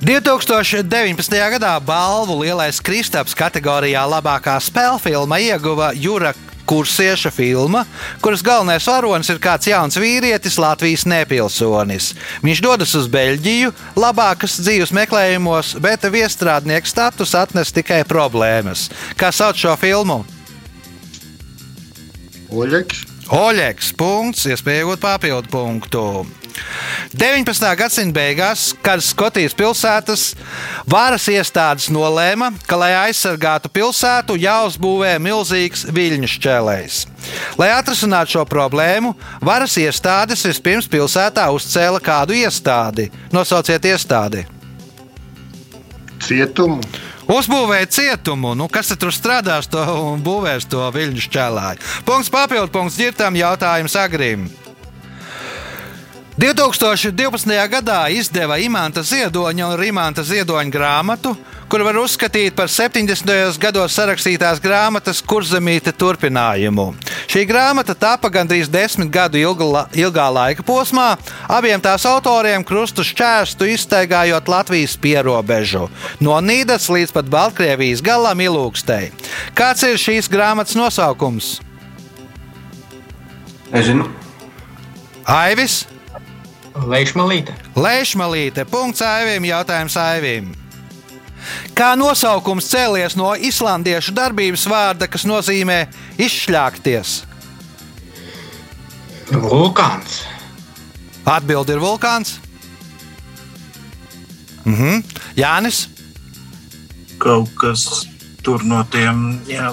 2019. 0.00 1.36
gadā 1.52 1.80
balvu 1.84 2.40
Lielais 2.40 2.80
Kristaps 2.80 3.34
kategorijā 3.36 4.08
labākā 4.08 4.56
spēļu 4.60 4.98
filma 5.04 5.38
ieguva 5.42 5.92
Jura 5.92 6.32
kursieša 6.66 7.30
filma, 7.34 7.84
kuras 8.24 8.42
galvenais 8.44 8.86
varonis 8.88 9.30
ir 9.32 9.40
kāds 9.42 9.68
jauns 9.68 9.98
vīrietis, 10.00 10.58
Latvijas 10.60 11.06
nepilsonis. 11.08 12.12
Viņš 12.44 12.62
dodas 12.64 12.94
uz 12.98 13.08
Beļģiju, 13.12 13.72
labākas 13.98 14.58
dzīves 14.62 14.94
meklējumos, 14.96 15.74
bet 15.84 16.06
viestrādnieka 16.10 16.88
status 16.88 17.34
atnes 17.38 17.74
tikai 17.74 18.02
problēmas. 18.08 18.88
Kā 19.18 19.32
sauc 19.34 19.60
šo 19.60 19.76
filmu? 19.80 20.22
Oļeks. 22.54 23.04
Oļeks. 23.34 23.92
Punkts, 23.98 24.46
iespējot 24.52 25.02
papildu 25.02 25.50
punktu. 25.50 26.04
19. 27.14 27.76
gadsimta 27.78 28.14
beigās, 28.14 28.72
kad 28.82 29.02
Skotijas 29.02 29.54
pilsētas 29.54 30.24
varas 30.90 31.26
iestādes 31.30 31.88
nolēma, 31.94 32.50
ka, 32.66 32.78
lai 32.80 32.92
aizsargātu 33.04 33.70
pilsētu, 33.74 34.36
jāuzbūvē 34.42 35.16
milzīgs 35.22 35.86
viļņu 35.94 36.30
šķēlējs. 36.34 37.00
Lai 37.60 37.70
atrisinātu 37.74 38.36
šo 38.36 38.44
problēmu, 38.48 39.14
varas 39.44 39.76
iestādes 39.80 40.44
vispirms 40.48 40.90
pilsētā 40.90 41.46
uzcēla 41.54 42.02
kādu 42.02 42.36
iestādi. 42.38 43.10
Nosauciet 43.34 43.86
iestādi! 43.90 44.46
Cietumu. 46.24 46.80
Uzbūvēja 47.24 47.86
cietumu, 47.88 48.52
nu, 48.56 48.66
kas 48.68 48.92
tur 49.00 49.12
strādās 49.14 49.68
to 49.72 49.80
un 49.80 50.20
būvēs 50.24 50.66
to 50.68 50.84
viļņu 50.92 51.24
šķēlāju. 51.24 51.80
Punkts 52.04 52.32
papildu 52.32 52.68
punkts 52.72 53.00
ģirtam 53.00 53.38
jautājums 53.38 53.96
agrim. 53.96 54.50
2012. 56.34 57.68
gadā 57.70 58.08
izdeva 58.10 58.56
Imants 58.58 59.06
Ziedoņa 59.06 59.68
un 59.70 59.76
Rimanta 59.78 60.24
Ziedoņa 60.26 60.72
grāmatu, 60.74 61.30
kur 61.70 61.84
var 61.86 61.94
uzskatīt 62.02 62.56
par 62.58 62.66
70. 62.66 63.54
gados 63.62 63.94
sarakstītās 63.94 64.58
grāmatas 64.58 65.22
kurzemīte 65.22 65.92
turpinājumu. 65.94 66.88
Šī 67.30 67.44
grāmata 67.46 67.94
tapa 67.94 68.32
gandrīz 68.34 68.66
desmit 68.66 69.12
gadu 69.14 69.38
ilga, 69.38 69.84
ilgā 69.94 70.26
laika 70.34 70.66
posmā, 70.66 71.12
abiem 71.46 71.78
tās 71.78 72.02
autoriem 72.10 72.66
krustu 72.66 73.06
šķērstu 73.06 73.70
iztaigājot 73.76 74.50
Latvijas 74.50 74.98
pierobežu 74.98 75.86
no 76.18 76.42
Nīdas 76.42 76.90
līdz 76.90 77.14
pat 77.14 77.30
Baltkrievijas 77.30 78.02
galam 78.02 78.42
ilūkstei. 78.42 79.12
Kāds 79.54 79.86
ir 79.86 80.02
šīs 80.02 80.26
grāmatas 80.26 80.74
nosaukums? 80.74 81.60
Nezinu. 83.70 84.10
Aivis! 85.30 85.84
Leišmalīte. 86.74 87.54
Leišmalīte. 87.78 88.64
Punkts 88.66 89.02
Aivim. 89.02 89.46
Jautājums 89.46 89.96
Aivim. 90.00 90.52
Kā 91.76 91.92
nosaukums 91.98 92.66
cēlies 92.72 93.16
no 93.20 93.34
islandiešu 93.36 94.14
darbības 94.16 94.64
vārda, 94.70 95.08
kas 95.10 95.26
nozīmē 95.28 95.84
izšļākties? 96.18 97.18
Vulkāns. 99.44 100.22
Atbilde 101.24 101.76
ir 101.76 101.84
vulkāns. 101.84 102.38
Mhm. 104.64 105.04
Jānis. 105.36 105.86
Kaut 107.20 107.52
kas 107.60 108.06
tur 108.42 108.64
no 108.64 108.82
tiem, 108.90 109.40
jā, 109.48 109.70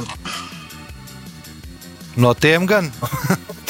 No 2.15 2.33
tiem 2.33 2.65
gan. 2.67 2.91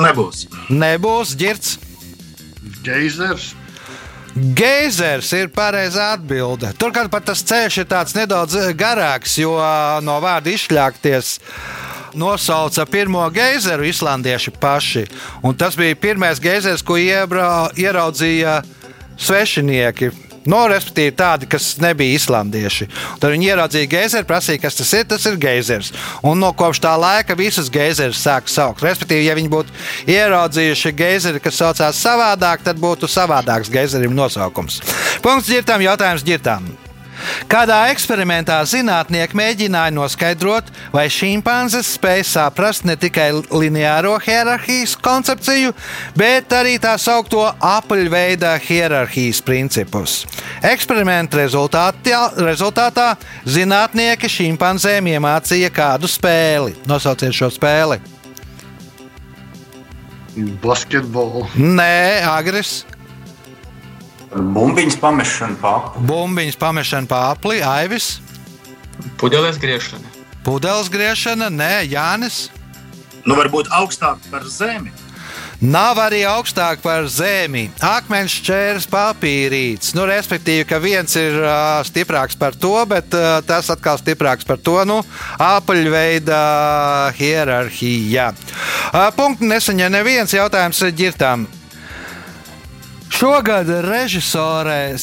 nebūs. 0.00 0.46
Nebūs 0.70 1.36
ģirts. 1.38 1.76
Geizers. 2.86 3.54
Geizers 4.36 5.30
ir 5.32 5.48
pareizā 5.48 6.10
atbilde. 6.18 6.68
Turklāt 6.76 7.08
pat 7.12 7.24
tas 7.30 7.40
ceļš 7.46 7.78
ir 7.80 7.88
tāds 7.88 8.16
nedaudz 8.16 8.58
garāks, 8.76 9.38
jo 9.40 9.54
ā, 9.56 10.02
no 10.04 10.18
vārda 10.20 10.52
izšļākties 10.52 11.38
nosauca 12.16 12.84
pirmo 12.88 13.24
geizeru 13.32 13.84
islandieši 13.88 14.52
paši. 14.60 15.06
Un 15.44 15.56
tas 15.56 15.76
bija 15.76 15.96
pirmais 15.96 16.40
geizers, 16.40 16.84
ko 16.84 16.98
iebra, 17.00 17.70
ieraudzīja 17.76 18.60
svešinieki. 19.16 20.12
No, 20.50 20.62
respektīvi, 20.70 21.14
tādi, 21.18 21.48
kas 21.50 21.74
nebija 21.82 22.16
islandieši. 22.16 22.88
Tad 23.22 23.34
viņi 23.34 23.50
ieraudzīja 23.50 23.90
geizeru, 23.90 24.28
prasīja, 24.28 24.62
kas 24.62 24.78
tas 24.78 24.92
ir. 24.96 25.04
Tas 25.10 25.26
ir 25.28 25.38
geizers. 25.40 25.92
Un 26.26 26.40
no 26.42 26.52
kopš 26.56 26.80
tā 26.84 26.94
laika 27.00 27.36
visas 27.38 27.70
geizerus 27.72 28.22
sāk 28.22 28.50
saukt. 28.52 28.84
Respektīvi, 28.86 29.26
ja 29.28 29.36
viņi 29.38 29.52
būtu 29.52 29.76
ieraudzījuši 30.14 30.94
geizeri, 30.96 31.42
kas 31.42 31.60
saucās 31.62 32.02
savādāk, 32.02 32.64
tad 32.66 32.80
būtu 32.82 33.10
savādāks 33.10 33.72
geizerim 33.72 34.14
nosaukums. 34.16 34.82
Punkts 35.24 35.52
ģirtām, 35.52 35.86
jautājums 35.86 36.26
ģirtām. 36.26 36.85
Kādā 37.50 37.78
eksperimentā 37.92 38.58
zinātnieki 38.68 39.36
mēģināja 39.38 39.94
noskaidrot, 39.96 40.70
vai 40.94 41.06
šimpanzes 41.12 41.92
spēj 41.96 42.24
saprast 42.30 42.86
ne 42.88 42.96
tikai 43.00 43.28
lineāro 43.50 44.16
hierarhijas 44.22 44.96
koncepciju, 45.02 45.74
bet 46.18 46.52
arī 46.56 46.76
tā 46.82 46.96
saucamo 47.00 47.52
apaļveida 47.60 48.56
hierarhijas 48.62 49.42
principus. 49.44 50.18
Eksperimenta 50.66 51.40
rezultātā, 51.42 53.08
zinātnieki 53.46 54.30
šimpanzēm 54.30 55.12
iemācīja 55.16 55.72
kādu 55.74 56.10
spēli. 56.10 56.76
Nosauciet 56.88 57.34
šo 57.36 57.50
spēli. 57.54 58.00
Basketbolu. 60.60 61.46
Nē, 61.56 62.20
agres, 62.28 62.82
Bumbiņas 64.34 64.96
pamešana 65.00 65.56
papu. 65.62 66.00
bumbiņas 66.06 66.58
pamešana 66.60 67.06
pāri, 67.06 67.62
aivis, 67.62 68.18
Pudeles 69.20 69.58
griešana. 69.58 70.04
pudeles 70.44 70.88
griešana, 70.88 71.48
nē, 71.50 71.86
Jānis. 71.90 72.48
Nu, 73.26 73.34
varbūt 73.34 73.68
augstāk 73.70 74.18
par 74.30 74.42
zemi. 74.44 74.92
Nav 75.60 75.96
arī 75.98 76.20
augstāk 76.28 76.82
par 76.84 77.06
zemi. 77.08 77.70
Akmens 77.80 78.34
čērs 78.44 78.84
papīrīts. 78.92 79.94
Nu, 79.96 80.04
respektīvi, 80.04 80.66
ka 80.68 80.78
viens 80.78 81.16
ir 81.16 81.38
uh, 81.40 81.80
stiprāks 81.82 82.36
par 82.36 82.54
to, 82.54 82.84
bet 82.86 83.08
uh, 83.16 83.40
tas 83.46 83.70
atkal 83.72 83.96
stiprāks 83.98 84.44
par 84.44 84.58
to. 84.60 84.84
Nu, 84.84 85.00
apaļveida 85.40 87.12
hierarhija. 87.16 88.32
Uh, 88.92 89.08
punktu 89.16 89.48
nesaņem 89.48 89.92
neviens 89.96 90.36
jautājums 90.36 90.82
ģirtām. 90.92 91.46
Šogad 93.16 93.68
režisore 93.68 94.94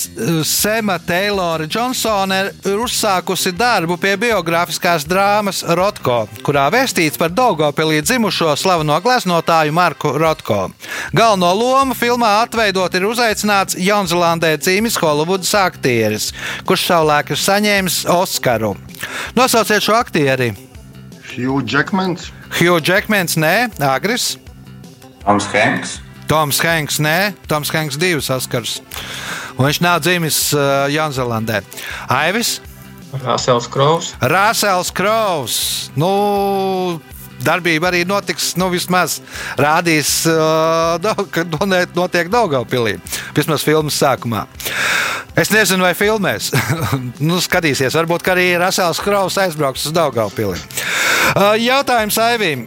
Sema 0.44 1.00
Teilora 1.00 1.66
Džonsone 1.66 2.52
ir 2.66 2.82
uzsākusi 2.86 3.50
darbu 3.58 3.96
pie 3.98 4.12
biogrāfiskās 4.22 5.08
drāmas 5.10 5.64
Rotko, 5.66 6.20
kurā 6.46 6.68
vēstīts 6.76 7.18
par 7.18 7.34
Daugopilī 7.34 8.04
dzimušo 8.06 8.54
slaveno 8.62 9.00
gleznotāju 9.02 9.74
Marku 9.74 10.14
Rotko. 10.22 10.60
Galveno 11.10 11.50
lomu 11.58 11.98
filmā 11.98 12.36
atveidot 12.44 12.94
ir 12.94 13.10
uzaicināts 13.10 13.80
Jaunzēlandē 13.82 14.54
dzīves 14.62 15.00
Holivudas 15.02 15.56
aktieris, 15.58 16.30
kurš 16.70 16.86
savulaik 16.92 17.34
ir 17.34 17.42
saņēmis 17.48 18.00
Oskaru. 18.14 18.76
Nosauciet 19.34 19.90
šo 19.90 19.98
aktieri! 19.98 20.54
Hugh 21.34 21.66
Jackmans. 21.66 22.30
Hugh 22.62 22.78
Jackmans, 22.78 23.42
nē, 23.42 23.74
Agris. 23.82 24.36
Toms 25.26 25.50
Hanks. 25.50 26.03
Toms 26.28 26.60
Hanks, 26.64 27.00
nē, 27.04 27.34
Toms 27.48 27.72
Hanks 27.74 28.00
divas 28.02 28.30
Oskars. 28.34 28.80
Un 29.58 29.68
viņš 29.68 29.82
nav 29.84 30.04
dzimis 30.06 30.38
uh, 30.58 30.86
Jaunzēlandē. 30.90 31.62
Aivis, 32.12 32.58
Rasels 33.22 33.68
Kraus. 33.70 34.14
Rāsels 34.22 34.90
Kraus. 34.96 35.56
Nu, 35.96 36.98
darbība 37.46 37.92
arī 37.92 38.02
notiks, 38.10 38.54
nu, 38.58 38.72
vismaz 38.74 39.20
rādīs, 39.60 40.24
uh, 40.30 40.98
ka 41.34 41.46
notiek 41.94 42.32
Daugavpilī. 42.34 42.98
Vismaz 43.38 43.66
filmas 43.66 44.00
sākumā. 44.02 44.48
Es 45.38 45.54
nezinu, 45.54 45.86
vai 45.86 45.94
filmēs. 45.98 46.52
nu, 47.28 47.40
skatīsies, 47.42 47.94
varbūt 47.98 48.34
arī 48.34 48.52
Rasels 48.62 49.02
Kraus 49.04 49.38
aizbrauks 49.42 49.86
uz 49.90 49.96
Daugavpili. 49.96 50.58
Uh, 51.34 51.54
jautājums 51.62 52.18
Aivīm. 52.22 52.66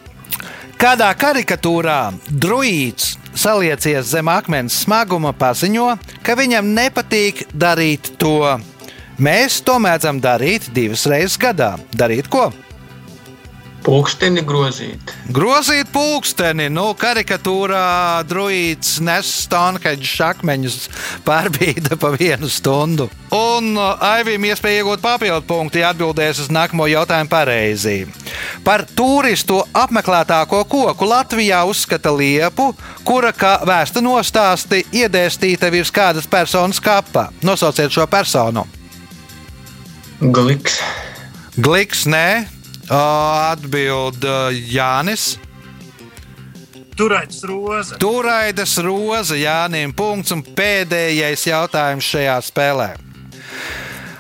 Kādā 0.77 1.09
karikatūrā 1.16 2.12
druīds 2.29 3.14
saliecies 3.33 4.11
zem 4.11 4.29
akmens 4.29 4.74
smaguma 4.85 5.33
paziņo, 5.33 5.95
ka 6.20 6.37
viņam 6.37 6.68
nepatīk 6.77 7.47
darīt 7.57 8.12
to. 8.20 8.59
Mēs 9.16 9.62
to 9.64 9.79
mēdzam 9.81 10.20
darīt 10.20 10.68
divas 10.77 11.07
reizes 11.09 11.39
gadā. 11.41 11.79
Darīt 11.97 12.29
ko? 12.29 12.51
Pūksteni 13.87 14.43
grozīt. 14.43 15.12
Grozīt 15.33 15.89
pulksteni. 15.95 16.66
Nu, 16.74 16.91
karikatūrā 16.99 18.20
druīds 18.27 18.97
nes 19.07 19.31
Stonehenge 19.47 20.11
akmeņus 20.27 20.79
pārbīda 21.24 21.97
pa 22.03 22.11
vienu 22.18 22.51
stundu. 22.53 23.07
Un 23.33 23.77
uh, 23.79 23.95
Aivim 24.12 24.45
iespēja 24.51 24.83
iegūt 24.83 25.05
papildu 25.05 25.47
punktu, 25.47 25.81
ja 25.81 25.95
atbildēs 25.95 26.43
uz 26.45 26.51
nākamo 26.53 26.91
jautājumu 26.91 27.31
pareizi. 27.31 28.01
Par 28.67 28.83
turistu 28.99 29.61
apmeklētāko 29.79 30.64
koku 30.67 31.07
Latvijā 31.07 31.61
uzskata 31.71 32.11
liepu, 32.11 32.73
kura, 33.07 33.31
kā 33.31 33.61
vēsta 33.62 34.03
nostāsti, 34.03 34.83
iedēstīta 34.91 35.71
virs 35.71 35.93
kādas 35.95 36.27
personas 36.27 36.83
kapa. 36.83 37.29
Nosauciet 37.47 37.95
šo 37.95 38.09
personu. 38.11 38.67
Gliks. 40.19 40.81
Gliks, 41.57 42.07
nē, 42.11 42.49
Atbild 42.91 44.27
Jānis. 44.71 45.37
Turaidas 46.97 47.43
roze. 47.45 47.97
Turaidas 48.01 48.79
roze 48.83 49.37
Jānim. 49.37 49.93
Punkts 49.95 50.33
un 50.33 50.43
pēdējais 50.43 51.47
jautājums 51.51 52.07
šajā 52.09 52.37
spēlē. 52.47 52.91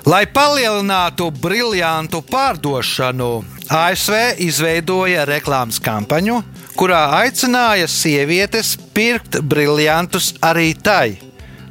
Lai 0.06 0.22
palielinātu 0.30 1.32
briljantu 1.34 2.20
pārdošanu, 2.30 3.30
ASV 3.70 4.38
izveidoja 4.46 5.24
reklāmas 5.26 5.80
kampaņu, 5.82 6.40
kurā 6.78 7.02
aicināja 7.22 7.88
sievietes 7.90 8.76
pirkt 8.94 9.40
briljantus 9.42 10.34
arī 10.44 10.70
tai. 10.74 11.18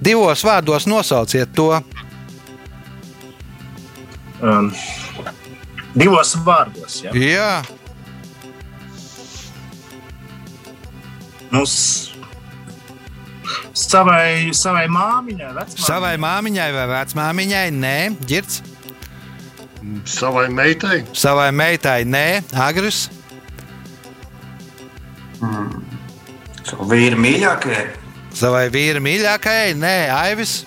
Divos 0.04 0.44
vārdos 0.44 0.88
nosauciet 0.92 1.54
to. 1.56 1.72
Um, 4.44 4.74
Divos 5.96 6.36
vārdos. 6.44 7.00
Ja? 7.06 7.14
Jā, 7.16 7.52
Nu, 11.56 11.62
savai, 13.74 14.52
savai 14.52 14.86
māmiņai, 14.92 15.52
vecmāmiņai. 15.56 15.86
savai 15.88 16.16
māmiņai 16.20 16.70
vai 16.76 16.86
vecmāmiņai, 16.92 17.68
nē, 17.76 17.98
ģirts. 18.28 18.62
Savai 20.06 20.48
meitai, 20.50 21.04
Savai 21.14 21.52
meitai, 21.52 22.04
nē, 22.10 22.44
agris. 22.66 23.06
Savu 26.66 26.88
vīru 26.90 27.20
mīļākajai. 27.22 27.86
Savai 28.36 28.66
vīra 28.74 29.02
mīļākajai, 29.04 29.76
nē, 29.80 29.98
aivis. 30.12 30.64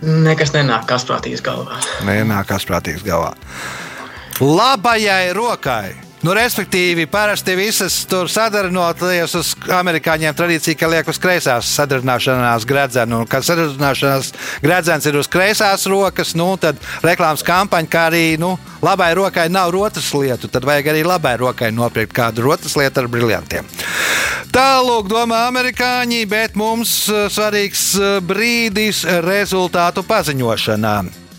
Nekas 0.00 0.54
nenāk 0.54 0.86
kasprātīgs 0.88 1.42
galvā. 1.44 1.76
Nenākās 2.08 2.64
prātīgs 2.68 3.04
galvā. 3.04 3.34
Labajai 4.40 5.34
rokai. 5.36 5.92
Nu, 6.20 6.34
respektīvi, 6.36 7.06
parasti 7.08 7.54
visas 7.56 7.94
tur 8.04 8.28
sadarboties 8.28 9.34
uz 9.38 9.52
amerikāņiem 9.72 10.34
tradīcija, 10.36 10.76
ka 10.76 10.90
liek 10.92 11.06
uz 11.08 11.16
kreisās 11.16 11.70
sadarbošanās 11.78 12.66
gredzenu. 12.68 13.22
Kad 13.30 13.46
sadarbošanās 13.48 14.28
gredzens 14.60 15.08
ir 15.08 15.16
uz 15.16 15.30
kreisās 15.32 15.86
rokas, 15.88 16.34
nu, 16.36 16.50
tad 16.60 16.76
reklāmas 17.00 17.44
kampaņa, 17.46 17.88
kā 17.88 18.02
arī 18.10 18.24
nu, 18.40 18.52
labai 18.84 19.14
rokai 19.16 19.46
nav 19.48 19.72
rotas 19.72 20.10
lietu, 20.12 20.52
tad 20.52 20.68
vajag 20.68 20.92
arī 20.92 21.06
labai 21.08 21.38
rokai 21.40 21.72
nopirkt 21.72 22.12
kādu 22.20 22.44
rotas 22.50 22.76
lietu 22.76 23.00
ar 23.00 23.08
briljantiem. 23.08 23.72
Tālāk 24.52 25.08
domā 25.08 25.46
amerikāņi, 25.48 26.20
bet 26.28 26.60
mums 26.60 26.92
eh, 27.08 27.30
svarīgs 27.32 27.88
eh, 27.96 28.20
brīdis 28.20 29.06
rezultātu 29.24 30.04
paziņošanā. 30.04 31.29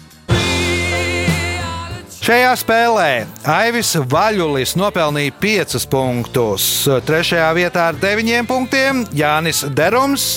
Šajā 2.21 2.51
spēlē 2.53 3.05
Aivis 3.49 3.95
Vaļulis 3.97 4.75
nopelnīja 4.77 5.33
5 5.41 5.87
punktus, 5.89 6.65
3. 6.85 7.39
vietā 7.57 7.87
ar 7.89 7.97
9 7.97 8.45
punktiem 8.45 8.99
Jānis 9.17 9.63
Derums. 9.73 10.27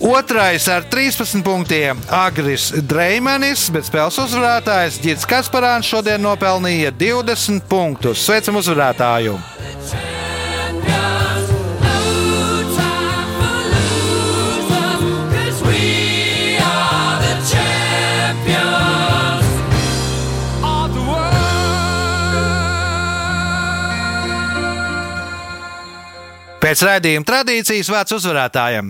Otrais 0.00 0.64
ar 0.72 0.86
13 0.88 1.44
punktiem 1.44 2.00
Agris 2.08 2.70
Dreimanis, 2.88 3.66
bet 3.74 3.84
spēles 3.90 4.16
uzvarētājs 4.24 4.96
Girts 5.04 5.28
Kasparāns 5.28 5.92
šodien 5.92 6.24
nopelnīja 6.24 6.94
20 6.96 7.68
punktus. 7.68 8.24
Sveicam 8.24 8.56
uzvarētāju! 8.62 9.36
Pēc 26.68 26.82
raidījuma 26.84 27.24
tradīcijas 27.24 27.88
vārds 27.88 28.12
uzvarētājiem. 28.12 28.88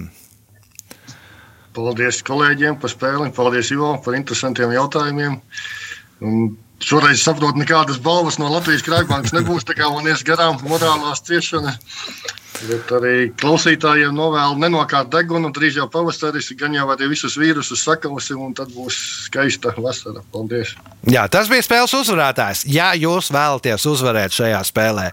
paldies 1.76 2.16
kolēģiem 2.26 2.78
par 2.82 2.90
spēli, 2.90 3.28
paldies 3.36 3.70
Ivo 3.70 3.92
par 4.02 4.16
interesantiem 4.18 4.72
jautājumiem. 4.74 5.36
Un 6.26 6.48
šoreiz 6.82 7.22
saprotu, 7.22 7.60
nekādas 7.62 8.00
balvas 8.02 8.40
no 8.42 8.48
Latvijas 8.50 8.82
Krājbankas 8.82 9.36
nebūs, 9.36 9.68
tā 9.68 9.78
kā 9.78 9.92
man 9.94 10.10
ies 10.10 10.26
garām 10.26 10.58
morālās 10.66 11.22
ciešanas. 11.28 11.78
Bet 12.66 12.90
arī 12.96 13.28
klausītājiem 13.38 14.16
novēlu 14.16 14.58
nenokāpt 14.58 15.12
degunu. 15.12 15.52
Drīz 15.54 15.78
jau 15.78 15.86
pavasaris, 15.92 16.50
gan 16.58 16.74
jau 16.74 16.88
arī 16.90 17.10
visus 17.12 17.36
vīrusus 17.38 17.84
sakausim, 17.86 18.40
un 18.42 18.56
tad 18.58 18.72
būs 18.74 18.96
skaista 19.28 19.74
vasara. 19.78 20.24
Paldies! 20.34 20.74
Jā, 21.08 21.28
tas 21.30 21.50
bija 21.50 21.64
spēles 21.64 21.94
uzvarētājs. 22.00 22.64
Ja 22.68 22.90
jūs 22.98 23.30
vēlaties 23.34 23.86
uzvarēt 23.88 24.34
šajā 24.34 24.64
spēlē, 24.66 25.06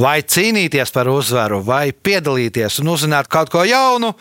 vai 0.00 0.18
cīnīties 0.24 0.94
par 0.94 1.10
uzvaru, 1.12 1.60
vai 1.66 1.90
piedalīties 1.92 2.80
un 2.80 2.94
uzzināt 2.94 3.28
kaut 3.32 3.52
ko 3.52 3.66
jaunu, 3.68 4.14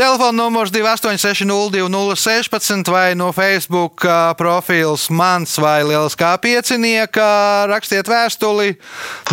Telefona 0.00 0.32
numurs 0.32 0.70
28602016 0.72 2.88
vai 2.88 3.12
no 3.14 3.32
Facebook 3.36 4.00
ā, 4.08 4.32
profils 4.32 5.12
mans 5.12 5.60
vai 5.60 5.84
lieliskā 5.84 6.40
piecinieka. 6.40 7.68
Rakstiet 7.68 8.08
vēstuli. 8.08 8.80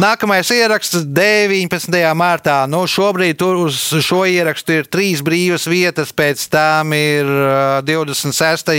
Nākamais 0.04 0.52
ieraksts 0.52 1.08
19. 1.08 1.72
martā. 2.20 2.68
Nu, 2.68 2.84
šobrīd 2.84 3.40
tur 3.40 3.56
uz 3.62 3.80
šo 4.04 4.28
ierakstu 4.28 4.76
ir 4.82 4.92
trīs 4.92 5.24
brīvas 5.24 5.72
vietas, 5.72 6.12
pēc 6.12 6.44
tam 6.52 6.92
ir 7.00 7.32
ā, 7.32 7.80
26. 7.88 8.76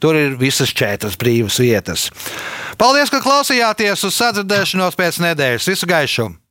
Tur 0.00 0.16
ir 0.16 0.40
visas 0.40 0.72
četras 0.72 1.20
brīvas 1.20 1.60
vietas. 1.60 2.08
Paldies, 2.80 3.12
ka 3.12 3.20
klausījāties 3.20 4.08
uz 4.08 4.16
sadzirdēšanos 4.24 4.96
pēc 4.96 5.20
nedēļas. 5.28 5.68
Visu 5.68 5.84
gaišu! 5.92 6.45